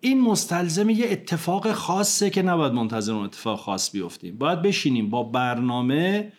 این 0.00 0.20
مستلزم 0.20 0.90
یه 0.90 1.06
اتفاق 1.10 1.72
خاصه 1.72 2.30
که 2.30 2.42
نباید 2.42 2.72
منتظر 2.72 3.12
اون 3.12 3.24
اتفاق 3.24 3.58
خاص 3.58 3.90
بیفتیم. 3.90 4.38
باید 4.38 4.62
بشینیم 4.62 5.10
با 5.10 5.22
برنامه 5.22 6.32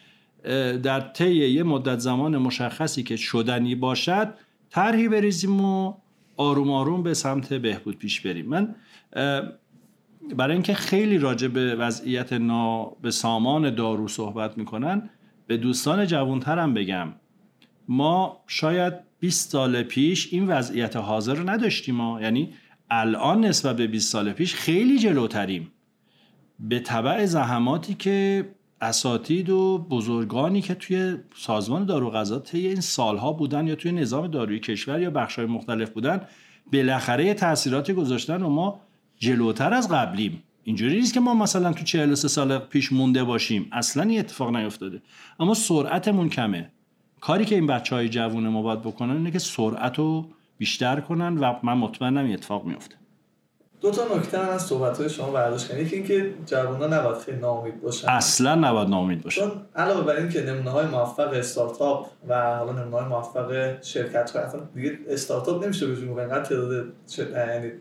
در 0.84 1.00
طی 1.00 1.36
یه 1.36 1.64
مدت 1.64 2.00
زمان 2.00 2.38
مشخصی 2.38 3.04
که 3.04 3.16
شدنی 3.16 3.76
باشد 3.76 4.34
طرحی 4.70 5.08
بریزیم 5.08 5.62
و 5.62 5.94
آروم 6.38 6.72
آروم 6.72 7.04
به 7.04 7.14
سمت 7.14 7.54
بهبود 7.54 7.98
پیش 7.98 8.22
بریم. 8.22 8.46
من 8.46 8.76
برای 10.38 10.54
اینکه 10.54 10.74
خیلی 10.74 11.18
راجع 11.18 11.48
به 11.48 11.76
وضعیت 11.76 12.34
نا 12.34 12.86
به 12.86 13.12
سامان 13.12 13.76
دارو 13.76 14.08
صحبت 14.08 14.58
می‌کنن 14.58 15.10
به 15.48 15.58
دوستان 15.58 16.06
جوانترم 16.06 16.74
بگم. 16.74 17.14
ما 17.88 18.44
شاید 18.48 18.94
20 19.20 19.52
سال 19.52 19.84
پیش 19.84 20.34
این 20.34 20.48
وضعیت 20.48 20.96
حاضر 20.96 21.34
رو 21.34 21.50
نداشتیم 21.50 21.96
ما 21.96 22.22
یعنی 22.22 22.54
الان 22.90 23.46
نسبت 23.46 23.76
به 23.78 23.88
20 23.88 24.12
سال 24.12 24.32
پیش 24.32 24.56
خیلی 24.56 25.00
جلوتریم. 25.00 25.72
به 26.60 26.80
طبع 26.80 27.26
زحماتی 27.26 27.94
که 27.94 28.46
اساتید 28.82 29.50
و 29.50 29.88
بزرگانی 29.90 30.62
که 30.62 30.76
توی 30.76 31.18
سازمان 31.36 31.86
دارو 31.86 32.10
غذا 32.10 32.40
طی 32.40 32.68
این 32.68 32.82
سالها 32.82 33.34
بودن 33.34 33.68
یا 33.68 33.76
توی 33.76 33.92
نظام 33.92 34.28
داروی 34.28 34.60
کشور 34.60 35.02
یا 35.02 35.10
بخشهای 35.10 35.46
مختلف 35.46 35.90
بودن 35.90 36.22
بالاخره 36.74 37.34
تاثیراتی 37.34 37.94
گذاشتن 37.94 38.44
و 38.44 38.50
ما 38.50 38.80
جلوتر 39.24 39.74
از 39.74 39.90
قبلیم. 39.92 40.44
اینجوری 40.64 40.96
نیست 40.96 41.14
که 41.14 41.20
ما 41.20 41.34
مثلا 41.34 41.74
تو 41.74 41.84
43 41.84 42.28
سال 42.28 42.58
پیش 42.58 42.92
مونده 42.92 43.24
باشیم. 43.24 43.70
اصلا 43.72 44.04
این 44.04 44.20
اتفاق 44.20 44.56
نیفتاده. 44.56 45.02
اما 45.40 45.54
سرعتمون 45.54 46.30
کمه. 46.30 46.72
کاری 47.22 47.46
که 47.46 47.56
این 47.56 47.68
بچه 47.68 47.96
های 47.96 48.10
جوون 48.10 48.48
ما 48.48 48.62
باید 48.62 48.82
بکنن 48.82 49.16
اینه 49.16 49.32
که 49.32 49.40
سرعت 49.40 49.98
رو 49.98 50.26
بیشتر 50.58 51.00
کنن 51.00 51.38
و 51.38 51.54
من 51.64 51.74
مطمئنم 51.74 52.26
این 52.26 52.34
اتفاق 52.34 52.66
میفته 52.66 52.96
دو 53.82 53.92
تا 53.92 54.18
نکته 54.18 54.40
هم 54.40 54.50
از 54.50 54.62
صحبت 54.62 54.98
های 54.98 55.10
شما 55.10 55.32
برداشت 55.32 55.68
کنید. 55.68 55.88
یکی 55.88 55.96
اینکه 55.96 56.34
جوونا 56.46 56.88
نباید 56.88 57.18
خیلی 57.18 57.38
ناامید 57.38 57.82
باشن. 57.82 58.08
اصلا 58.10 58.56
نباید 58.56 58.90
ناامید 58.90 59.22
باشن. 59.22 59.42
چون 59.42 59.52
علاوه 59.76 60.04
بر 60.04 60.16
اینکه 60.16 60.42
نمونه 60.42 60.70
های 60.70 60.86
موفق 60.86 61.34
استارتاپ 61.34 62.08
و 62.28 62.58
حالا 62.58 62.72
نمونه 62.72 62.98
های 62.98 63.06
موفق 63.06 63.82
شرکت 63.82 64.32
های 64.32 64.44
اصلا 64.44 64.62
دیگه 64.76 65.00
استارتاپ 65.08 65.64
نمیشه 65.64 65.88
بهشون 65.88 66.08
گفت 66.08 66.20
انقدر 66.20 66.44
تعداد 66.44 66.94
یعنی 67.20 67.72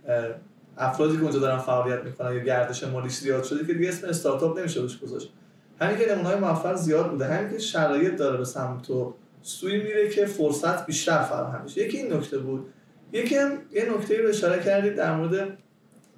افرادی 0.78 1.16
که 1.16 1.22
اونجا 1.22 1.38
دارن 1.38 1.58
فعالیت 1.58 2.04
می‌کنن 2.04 2.32
یا 2.32 2.38
گردش 2.38 2.85
مالی 2.85 3.08
زیاد 3.08 3.44
شده 3.44 3.66
که 3.66 3.74
دیگه 3.74 3.88
اسم 3.88 4.08
استارتاپ 4.08 4.58
نمیشه 4.58 4.82
بهش 4.82 4.98
گذاشت. 4.98 5.32
همین 5.80 5.98
که 5.98 6.12
نمونه 6.12 6.28
های 6.28 6.37
موفق 6.37 6.76
زیاد 6.76 7.11
بوده 7.11 7.26
همین 7.26 7.50
که 7.50 7.58
شرایط 7.58 8.16
داره 8.16 8.37
به 8.37 8.44
سمت 8.44 8.82
تو 8.82 9.14
سوی 9.42 9.82
میره 9.82 10.08
که 10.08 10.26
فرصت 10.26 10.87
بیشتر 10.87 11.22
فراهم 11.22 11.64
بشه 11.64 11.87
یکی 11.87 11.98
این 11.98 12.12
نکته 12.12 12.38
بود. 12.38 12.66
یکی 13.12 13.37
هم 13.37 13.52
یه 13.72 13.92
نکته 13.94 14.22
رو 14.22 14.28
اشاره 14.28 14.62
کردید 14.62 14.94
در 14.94 15.16
مورد 15.16 15.58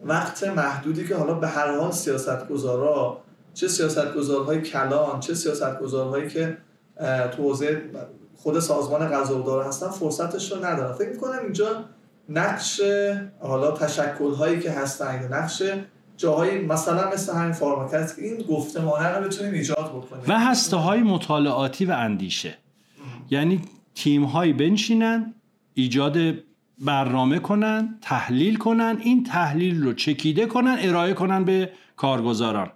وقت 0.04 0.44
محدودی 0.44 1.08
که 1.08 1.16
حالا 1.16 1.34
به 1.34 1.46
هر 1.46 1.78
حال 1.78 1.90
سیاستگزارا 1.90 3.20
چه 3.54 3.68
سیاستگزارهای 3.68 4.62
کلان 4.62 5.20
چه 5.20 5.34
سیاستگزارهایی 5.34 6.28
که 6.28 6.56
تو 7.36 7.56
خود 8.36 8.60
سازمان 8.60 9.08
قضاودار 9.08 9.64
هستن 9.64 9.88
فرصتش 9.88 10.52
رو 10.52 10.64
ندارن. 10.64 10.92
فکر 10.92 11.08
می‌کنم 11.08 11.38
اینجا 11.42 11.84
نقش 12.28 12.80
حالا 13.40 13.70
تشکل 13.70 14.34
هایی 14.34 14.60
که 14.60 14.70
هستن 14.70 15.28
نقش 15.32 15.62
جاهایی 16.16 16.66
مثلا 16.66 17.10
مثل 17.10 17.34
همین 17.34 17.52
فارماکت 17.52 18.14
این 18.18 18.42
گفتمانه 18.42 19.08
رو 19.08 19.24
بتونیم 19.24 19.52
ایجاد 19.54 19.90
بکنیم. 19.90 20.22
و 20.28 20.38
هسته 20.38 20.76
های 20.76 21.00
مطالعاتی 21.00 21.84
و 21.84 21.92
اندیشه. 21.92 22.58
یعنی 23.30 23.60
تیم 23.94 24.24
هایی 24.24 24.52
بنشینن 24.52 25.34
ایجاد 25.74 26.18
برنامه 26.78 27.38
کنن 27.38 27.98
تحلیل 28.02 28.56
کنن 28.56 28.98
این 29.00 29.24
تحلیل 29.24 29.82
رو 29.82 29.92
چکیده 29.92 30.46
کنن 30.46 30.76
ارائه 30.80 31.14
کنن 31.14 31.44
به 31.44 31.70
کارگزاران. 31.96 32.70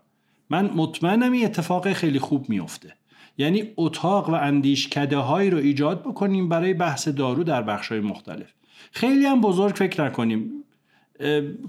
من 0.51 0.71
مطمئنم 0.71 1.33
این 1.33 1.45
اتفاق 1.45 1.93
خیلی 1.93 2.19
خوب 2.19 2.49
میفته 2.49 2.95
یعنی 3.39 3.73
اتاق 3.77 4.29
و 4.29 4.33
اندیشکده 4.33 5.17
هایی 5.17 5.51
رو 5.51 5.59
ایجاد 5.59 6.03
بکنیم 6.03 6.49
برای 6.49 6.75
بحث 6.75 7.09
دارو 7.09 7.45
در 7.45 7.63
بخش 7.63 7.89
های 7.89 8.01
مختلف. 8.01 8.53
خیلی 8.93 9.27
هم 9.27 9.41
بزرگ 9.41 9.75
فکر 9.75 10.05
نکنیم. 10.05 10.51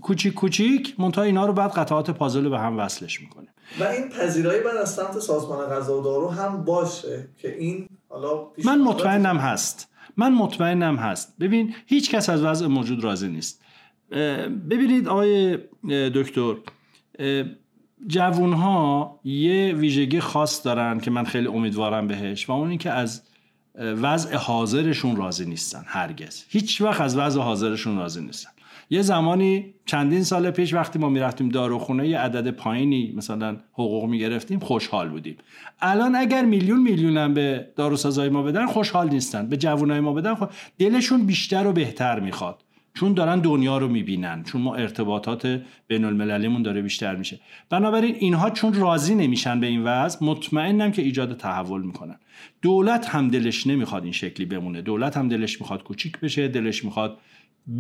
کوچیک 0.02 0.34
کوچیک 0.34 0.96
منتها 1.00 1.24
اینا 1.24 1.46
رو 1.46 1.54
بعد 1.54 1.72
قطعات 1.72 2.12
پازل 2.12 2.44
رو 2.44 2.50
به 2.50 2.60
هم 2.60 2.78
وصلش 2.78 3.22
می‌کنیم. 3.22 3.50
و 3.80 3.84
این 3.84 4.10
پذیرایی 4.10 4.64
بعد 4.64 4.78
از 4.78 4.94
سمت 4.94 5.20
سازمان 5.20 5.70
غذا 5.70 6.00
و 6.00 6.04
دارو 6.04 6.30
هم 6.30 6.66
باشه 6.66 7.28
که 7.38 7.58
این 7.58 7.88
حالا 8.10 8.48
من 8.66 8.82
مطمئنم 8.82 9.38
هست. 9.38 9.90
من 10.18 10.34
مطمئنم 10.34 10.96
هست. 10.96 11.36
ببین 11.40 11.76
هیچ 11.86 12.12
کس 12.12 12.30
از 12.30 12.44
وضع 12.44 12.68
موجود 12.68 13.04
راضی 13.04 13.28
نیست. 13.28 13.62
ببینید 14.70 15.08
آقای 15.08 15.58
دکتر 15.90 16.56
جوون 18.08 18.54
ها 18.54 19.20
یه 19.24 19.74
ویژگی 19.74 20.20
خاص 20.20 20.66
دارن 20.66 21.00
که 21.00 21.12
من 21.12 21.24
خیلی 21.24 21.48
امیدوارم 21.48 22.08
بهش 22.08 22.50
و 22.50 22.52
اون 22.52 22.78
که 22.78 22.90
از 22.92 23.24
وضع 23.80 24.36
حاضرشون 24.36 25.16
راضی 25.16 25.46
نیستن 25.46 25.84
هرگز. 25.88 26.44
هیچ 26.50 26.82
وقت 26.82 27.02
از 27.02 27.18
وضع 27.18 27.40
حاضرشون 27.40 27.98
راضی 27.98 28.22
نیستن. 28.22 28.50
یه 28.90 29.02
زمانی 29.02 29.74
چندین 29.86 30.24
سال 30.24 30.52
پیش 30.52 30.74
وقتی 30.74 31.00
ما 31.00 31.10
می‌رفتیم 31.10 31.50
داروخونه 31.50 32.08
یه 32.08 32.20
عدد 32.20 32.52
پایینی 32.52 33.14
مثلا 33.18 33.58
حقوق 33.74 34.10
می‌گرفتیم 34.10 34.60
خوشحال 34.60 35.10
بودیم. 35.10 35.38
الان 35.82 36.16
اگر 36.16 36.46
میلیون 36.46 36.82
میلیون 36.82 37.18
هم 37.18 37.34
به 37.34 37.68
داروسازای 37.76 38.30
ما 38.30 38.44
بدن 38.44 38.66
خوشحال 38.66 39.10
نیستن. 39.10 39.50
به 39.50 39.58
جوانای 39.58 40.00
ما 40.00 40.14
بدن 40.14 40.36
دلشون 40.78 41.26
بیشتر 41.26 41.68
و 41.68 41.74
بهتر 41.74 42.20
می‌خواد. 42.20 42.64
چون 43.00 43.14
دارن 43.14 43.40
دنیا 43.40 43.78
رو 43.78 43.88
می‌بینن 43.88 44.44
چون 44.44 44.62
ما 44.62 44.76
ارتباطات 44.76 45.62
بین 45.88 46.06
المللیمون 46.06 46.62
داره 46.62 46.82
بیشتر 46.82 47.16
میشه. 47.16 47.40
بنابراین 47.70 48.16
اینها 48.20 48.50
چون 48.50 48.74
راضی 48.74 49.16
نمیشن 49.16 49.60
به 49.60 49.68
این 49.68 49.84
وضع 49.84 50.26
مطمئنم 50.26 50.92
که 50.92 51.02
ایجاد 51.02 51.38
تحول 51.38 51.82
می‌کنن. 51.82 52.20
دولت 52.62 53.10
هم 53.10 53.28
دلش 53.28 53.68
نمی‌خواد 53.68 54.04
این 54.04 54.12
شکلی 54.12 54.46
بمونه. 54.46 54.82
دولت 54.82 55.18
هم 55.18 55.28
دلش 55.28 55.62
می‌خواد 55.62 55.84
کوچیک 55.84 56.20
بشه 56.20 56.48
دلش 56.48 56.86
می‌خواد 56.86 57.18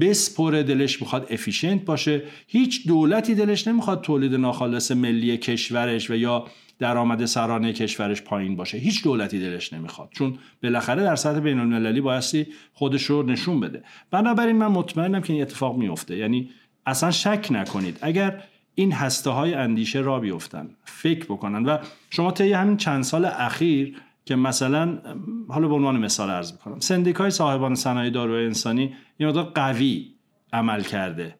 بسپره 0.01 0.63
دلش 0.63 1.01
می‌خواد 1.01 1.27
افیشنت 1.29 1.85
باشه. 1.85 2.23
هیچ 2.47 2.87
دولتی 2.87 3.35
دلش 3.35 3.67
نمی‌خواد 3.67 4.01
تولید 4.01 4.35
ناخالص 4.35 4.91
ملی 4.91 5.37
کشورش 5.37 6.11
و 6.11 6.15
یا 6.15 6.45
درآمد 6.79 7.25
سرانه 7.25 7.73
کشورش 7.73 8.21
پایین 8.21 8.55
باشه. 8.55 8.77
هیچ 8.77 9.03
دولتی 9.03 9.39
دلش 9.39 9.73
نمی‌خواد. 9.73 10.09
چون 10.11 10.37
بالاخره 10.63 11.03
در 11.03 11.15
سطح 11.15 11.39
بین 11.39 11.59
المللی 11.59 12.01
بایستی 12.01 12.47
خودش 12.73 13.03
رو 13.03 13.23
نشون 13.23 13.59
بده. 13.59 13.83
بنابراین 14.11 14.55
من 14.55 14.67
مطمئنم 14.67 15.21
که 15.21 15.33
این 15.33 15.41
اتفاق 15.41 15.77
میفته 15.77 16.17
یعنی 16.17 16.49
اصلا 16.85 17.11
شک 17.11 17.47
نکنید. 17.51 17.99
اگر 18.01 18.43
این 18.75 18.91
هسته 18.91 19.29
های 19.29 19.53
اندیشه 19.53 19.99
را 19.99 20.19
بیفتن 20.19 20.69
فکر 20.83 21.25
بکنن 21.25 21.65
و 21.65 21.77
شما 22.09 22.31
طی 22.31 22.53
همین 22.53 22.77
چند 22.77 23.03
سال 23.03 23.25
اخیر 23.25 23.97
که 24.25 24.35
مثلا 24.35 24.99
حالا 25.47 25.67
به 25.67 25.73
عنوان 25.75 25.99
مثال 25.99 26.29
ارز 26.29 26.51
می‌کنم 26.51 26.79
سندیکای 26.79 27.29
صاحبان 27.29 27.75
صنایع 27.75 28.09
داروی 28.09 28.45
انسانی 28.45 28.95
یه 29.19 29.27
مقدار 29.27 29.43
قوی 29.43 30.13
عمل 30.53 30.81
کرده 30.81 31.35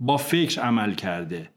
با 0.00 0.16
فکر 0.16 0.60
عمل 0.60 0.94
کرده. 0.94 1.50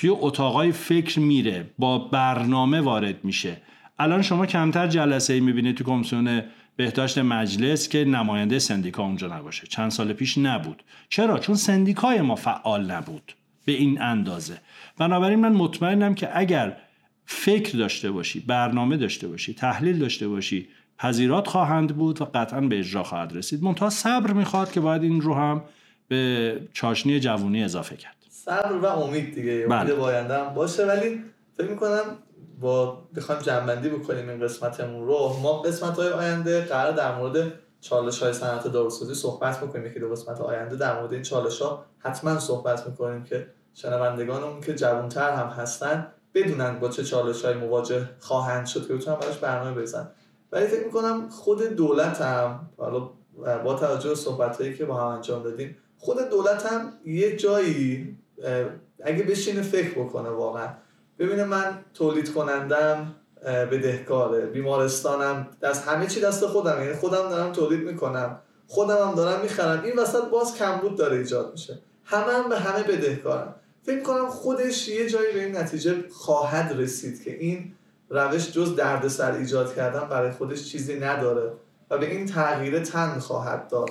توی 0.00 0.10
اتاقای 0.10 0.72
فکر 0.72 1.20
میره 1.20 1.70
با 1.78 1.98
برنامه 1.98 2.80
وارد 2.80 3.24
میشه. 3.24 3.56
الان 3.98 4.22
شما 4.22 4.46
کمتر 4.46 4.86
جلسه 4.86 5.32
ای 5.32 5.40
می‌بینید 5.40 5.76
تو 5.76 5.84
کمیسیون 5.84 6.42
بهداشت 6.76 7.18
مجلس 7.18 7.88
که 7.88 8.04
نماینده 8.04 8.58
سندیکا 8.58 9.02
اونجا 9.02 9.38
نباشه. 9.38 9.66
چند 9.66 9.90
سال 9.90 10.12
پیش 10.12 10.38
نبود. 10.38 10.82
چرا؟ 11.08 11.38
چون 11.38 11.54
سندیکای 11.54 12.20
ما 12.20 12.34
فعال 12.34 12.90
نبود. 12.90 13.32
به 13.64 13.72
این 13.72 14.02
اندازه. 14.02 14.58
بنابراین 14.98 15.38
من 15.38 15.52
مطمئنم 15.52 16.14
که 16.14 16.38
اگر 16.38 16.76
فکر 17.24 17.78
داشته 17.78 18.10
باشی 18.10 18.40
برنامه 18.40 18.96
داشته 18.96 19.28
باشی 19.28 19.54
تحلیل 19.54 19.98
داشته 19.98 20.28
باشی 20.28 20.68
پذیرات 20.98 21.46
خواهند 21.46 21.96
بود 21.96 22.22
و 22.22 22.24
قطعا 22.24 22.60
به 22.60 22.78
اجرا 22.78 23.02
خواهد 23.02 23.36
رسید. 23.36 23.62
منتها 23.62 23.90
صبر 23.90 24.32
می‌خواد 24.32 24.72
که 24.72 24.80
باید 24.80 25.02
این 25.02 25.20
رو 25.20 25.34
هم 25.34 25.62
به 26.08 26.68
چاشنی 26.72 27.20
جوونی 27.20 27.62
اضافه 27.64 27.96
کرد. 27.96 28.19
صبر 28.44 28.72
و 28.72 28.86
امید 28.86 29.34
دیگه. 29.34 29.66
بله. 29.66 30.02
امید 30.02 30.54
باشه. 30.54 30.86
ولی 30.86 31.24
فکر 31.56 31.70
می‌کنم 31.70 32.02
با 32.60 33.02
بخوایم 33.16 33.40
جنبندی 33.40 33.88
بکنیم 33.88 34.28
این 34.28 34.40
قسمتمون 34.40 35.06
رو 35.06 35.36
ما 35.42 35.62
قسمت 35.62 35.98
های 35.98 36.08
آینده 36.08 36.60
قرار 36.64 36.92
در 36.92 37.18
مورد 37.18 37.52
چالش 37.80 38.22
های 38.22 38.32
صنعت 38.32 38.68
داروسازی 38.68 39.14
صحبت 39.14 39.62
می‌کنیم 39.62 39.92
که 39.92 40.00
دو 40.00 40.10
قسمت 40.10 40.40
آینده 40.40 40.76
در 40.76 41.00
مورد 41.00 41.12
این 41.12 41.22
چالش 41.22 41.62
ها 41.62 41.84
حتما 41.98 42.38
صحبت 42.38 42.86
می‌کنیم 42.86 43.24
که 43.24 43.46
شنوندگانمون 43.74 44.60
که 44.60 44.74
جوانتر 44.74 45.30
هم 45.30 45.46
هستن 45.46 46.06
بدونن 46.34 46.78
با 46.78 46.88
چه 46.88 47.04
چالش 47.04 47.44
های 47.44 47.54
مواجه 47.54 48.08
خواهند 48.20 48.66
شد 48.66 48.88
که 48.88 48.94
بتونن 48.94 49.16
براش 49.16 49.38
برنامه 49.38 49.80
بزن 49.82 50.10
ولی 50.52 50.66
فکر 50.66 50.84
می‌کنم 50.84 51.28
خود 51.28 51.62
دولت 51.62 52.20
هم 52.20 52.68
حالا 52.76 53.10
با 53.64 53.74
توجه 53.74 54.08
به 54.08 54.14
صحبت 54.14 54.60
هایی 54.60 54.74
که 54.74 54.84
با 54.84 54.94
هم 54.94 55.06
انجام 55.06 55.42
دادیم 55.42 55.76
خود 55.98 56.30
دولت 56.30 56.66
هم 56.66 56.92
یه 57.04 57.36
جایی 57.36 58.16
اگه 59.04 59.22
بشینه 59.22 59.62
فکر 59.62 59.90
بکنه 59.90 60.28
واقعا. 60.28 60.68
ببینه 61.18 61.44
من 61.44 61.78
تولید 61.94 62.32
کنندم 62.32 63.14
بدهکاره. 63.44 64.46
بیمارستانم 64.46 65.46
دست 65.62 65.88
همه 65.88 66.06
چی 66.06 66.20
دست 66.20 66.46
خودم 66.46 66.82
یعنی 66.82 66.94
خودم 66.94 67.28
دارم 67.28 67.52
تولید 67.52 67.88
می‌کنم. 67.88 68.38
خودم 68.66 69.08
هم 69.08 69.14
دارم 69.14 69.40
می‌خرم. 69.40 69.82
این 69.84 69.98
وسط 69.98 70.24
باز 70.24 70.54
کمبود 70.54 70.96
داره 70.96 71.16
ایجاد 71.16 71.52
میشه. 71.52 71.78
همه 72.04 72.32
هم 72.32 72.48
به 72.48 72.58
همه 72.58 72.82
بدهکارم. 72.82 73.54
فکر 73.82 74.02
کنم 74.02 74.28
خودش 74.28 74.88
یه 74.88 75.08
جایی 75.10 75.32
به 75.32 75.44
این 75.44 75.56
نتیجه 75.56 75.94
خواهد 76.10 76.80
رسید 76.80 77.24
که 77.24 77.36
این 77.36 77.72
روش 78.08 78.52
جز 78.52 78.76
دردسر 78.76 79.32
ایجاد 79.32 79.74
کردن 79.74 80.08
برای 80.08 80.30
خودش 80.30 80.72
چیزی 80.72 80.98
نداره 81.00 81.52
و 81.90 81.98
به 81.98 82.10
این 82.10 82.26
تغییر 82.26 82.80
تن 82.80 83.18
خواهد 83.18 83.68
داد. 83.68 83.90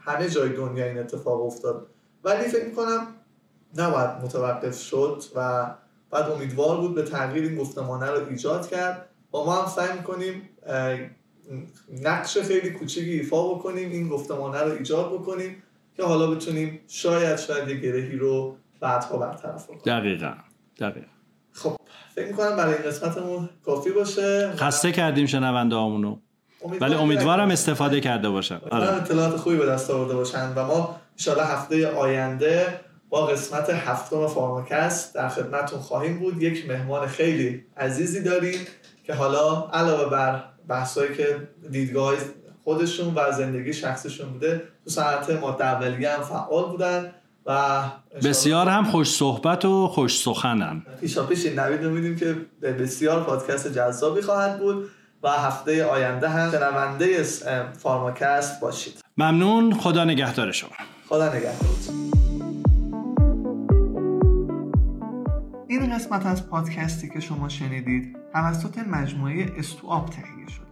همه 0.00 0.28
جای 0.28 0.48
دنیا 0.48 0.84
این 0.84 0.98
اتفاق 0.98 1.46
افتاد. 1.46 1.86
ولی 2.24 2.48
فکر 2.48 2.70
کنم 2.70 3.06
نباید 3.76 4.10
متوقف 4.10 4.82
شد 4.82 5.22
و 5.34 5.66
بعد 6.10 6.30
امیدوار 6.30 6.80
بود 6.80 6.94
به 6.94 7.02
تغییر 7.02 7.44
این 7.44 7.56
گفتمانه 7.56 8.10
رو 8.10 8.28
ایجاد 8.28 8.70
کرد. 8.70 9.08
با 9.30 9.44
ما 9.44 9.62
هم 9.62 9.68
سعی 9.68 9.98
می‌کنیم 9.98 10.48
نقش 12.02 12.38
خیلی 12.38 12.70
کوچیکی 12.70 13.10
ایفا 13.10 13.54
بکنیم 13.54 13.90
این 13.90 14.08
گفتمانه 14.08 14.60
رو 14.60 14.72
ایجاد 14.72 15.12
بکنیم 15.12 15.62
که 15.96 16.04
حالا 16.04 16.30
بتونیم 16.30 16.80
شاید 16.88 17.36
شاید 17.36 17.68
یه 17.68 17.76
گرهی 17.76 18.16
رو 18.16 18.56
بعدها 18.80 19.18
برطرف 19.18 19.64
بکنیم. 19.64 19.80
دقیقا 19.86 20.34
دقیقا. 20.78 21.06
خب 21.52 21.76
فکر 22.14 22.26
می‌کنم 22.26 22.56
برای 22.56 22.74
این 22.74 22.82
قسمتمون 22.82 23.48
کافی 23.64 23.90
باشه. 23.90 24.52
خسته 24.56 24.92
کردیم 24.92 25.26
شنونده 25.26 25.76
همونو 25.76 26.16
ولی 26.80 26.94
امیدوارم 26.94 27.50
استفاده 27.50 28.00
کرده 28.00 28.28
باشن. 28.28 28.60
آره. 28.70 28.96
اطلاعات 28.96 29.36
خوبی 29.36 29.56
به 29.56 29.66
دست 29.66 29.90
آورده 29.90 30.14
باشن 30.14 30.52
و 30.54 30.66
ما 30.66 31.00
ان 31.28 31.38
هفته 31.38 31.88
آینده 31.88 32.80
با 33.10 33.26
قسمت 33.26 33.70
هفتم 33.70 34.26
فارماکست 34.26 35.14
در 35.14 35.28
خدمتون 35.28 35.78
خواهیم 35.78 36.18
بود. 36.18 36.42
یک 36.42 36.68
مهمان 36.68 37.06
خیلی 37.06 37.64
عزیزی 37.76 38.22
داریم 38.22 38.60
که 39.04 39.14
حالا 39.14 39.70
علاوه 39.72 40.10
بر 40.10 40.44
بحثایی 40.68 41.14
که 41.14 41.48
دیدگاه 41.70 42.14
خودشون 42.64 43.14
و 43.14 43.32
زندگی 43.32 43.72
شخصشون 43.72 44.28
بوده 44.32 44.62
تو 44.84 44.90
صنعت 44.90 45.30
ماده 45.30 45.64
اولیه 45.64 46.10
هم 46.10 46.22
فعال 46.22 46.70
بودن 46.70 47.14
و 47.46 47.82
بسیار 48.24 48.68
هم 48.68 48.84
خوش 48.84 49.10
صحبت 49.10 49.64
و 49.64 49.88
خوش 49.88 50.18
سخنن. 50.18 50.82
پیشا 51.00 51.26
پیش 51.26 51.46
این 51.46 51.58
نوید 51.58 51.84
رو 51.84 51.90
میدیم 51.90 52.16
که 52.16 52.36
بسیار 52.62 53.24
پادکست 53.24 53.72
جذابی 53.72 54.22
خواهد 54.22 54.58
بود 54.58 54.90
و 55.22 55.30
هفته 55.30 55.84
آینده 55.84 56.28
هم 56.28 56.50
شنونده 56.50 57.22
فارماکست 57.78 58.60
باشید. 58.60 59.00
ممنون. 59.16 59.74
خدا 59.74 60.04
نگهدار 60.04 60.52
شما. 60.52 60.70
خدا 61.08 61.28
نگهدار. 61.28 62.17
این 65.70 65.94
قسمت 65.94 66.26
از 66.26 66.50
پادکستی 66.50 67.08
که 67.08 67.20
شما 67.20 67.48
شنیدید 67.48 68.16
توسط 68.32 68.78
مجموعه 68.78 69.52
استواب 69.56 70.10
تهیه 70.10 70.48
شده. 70.48 70.66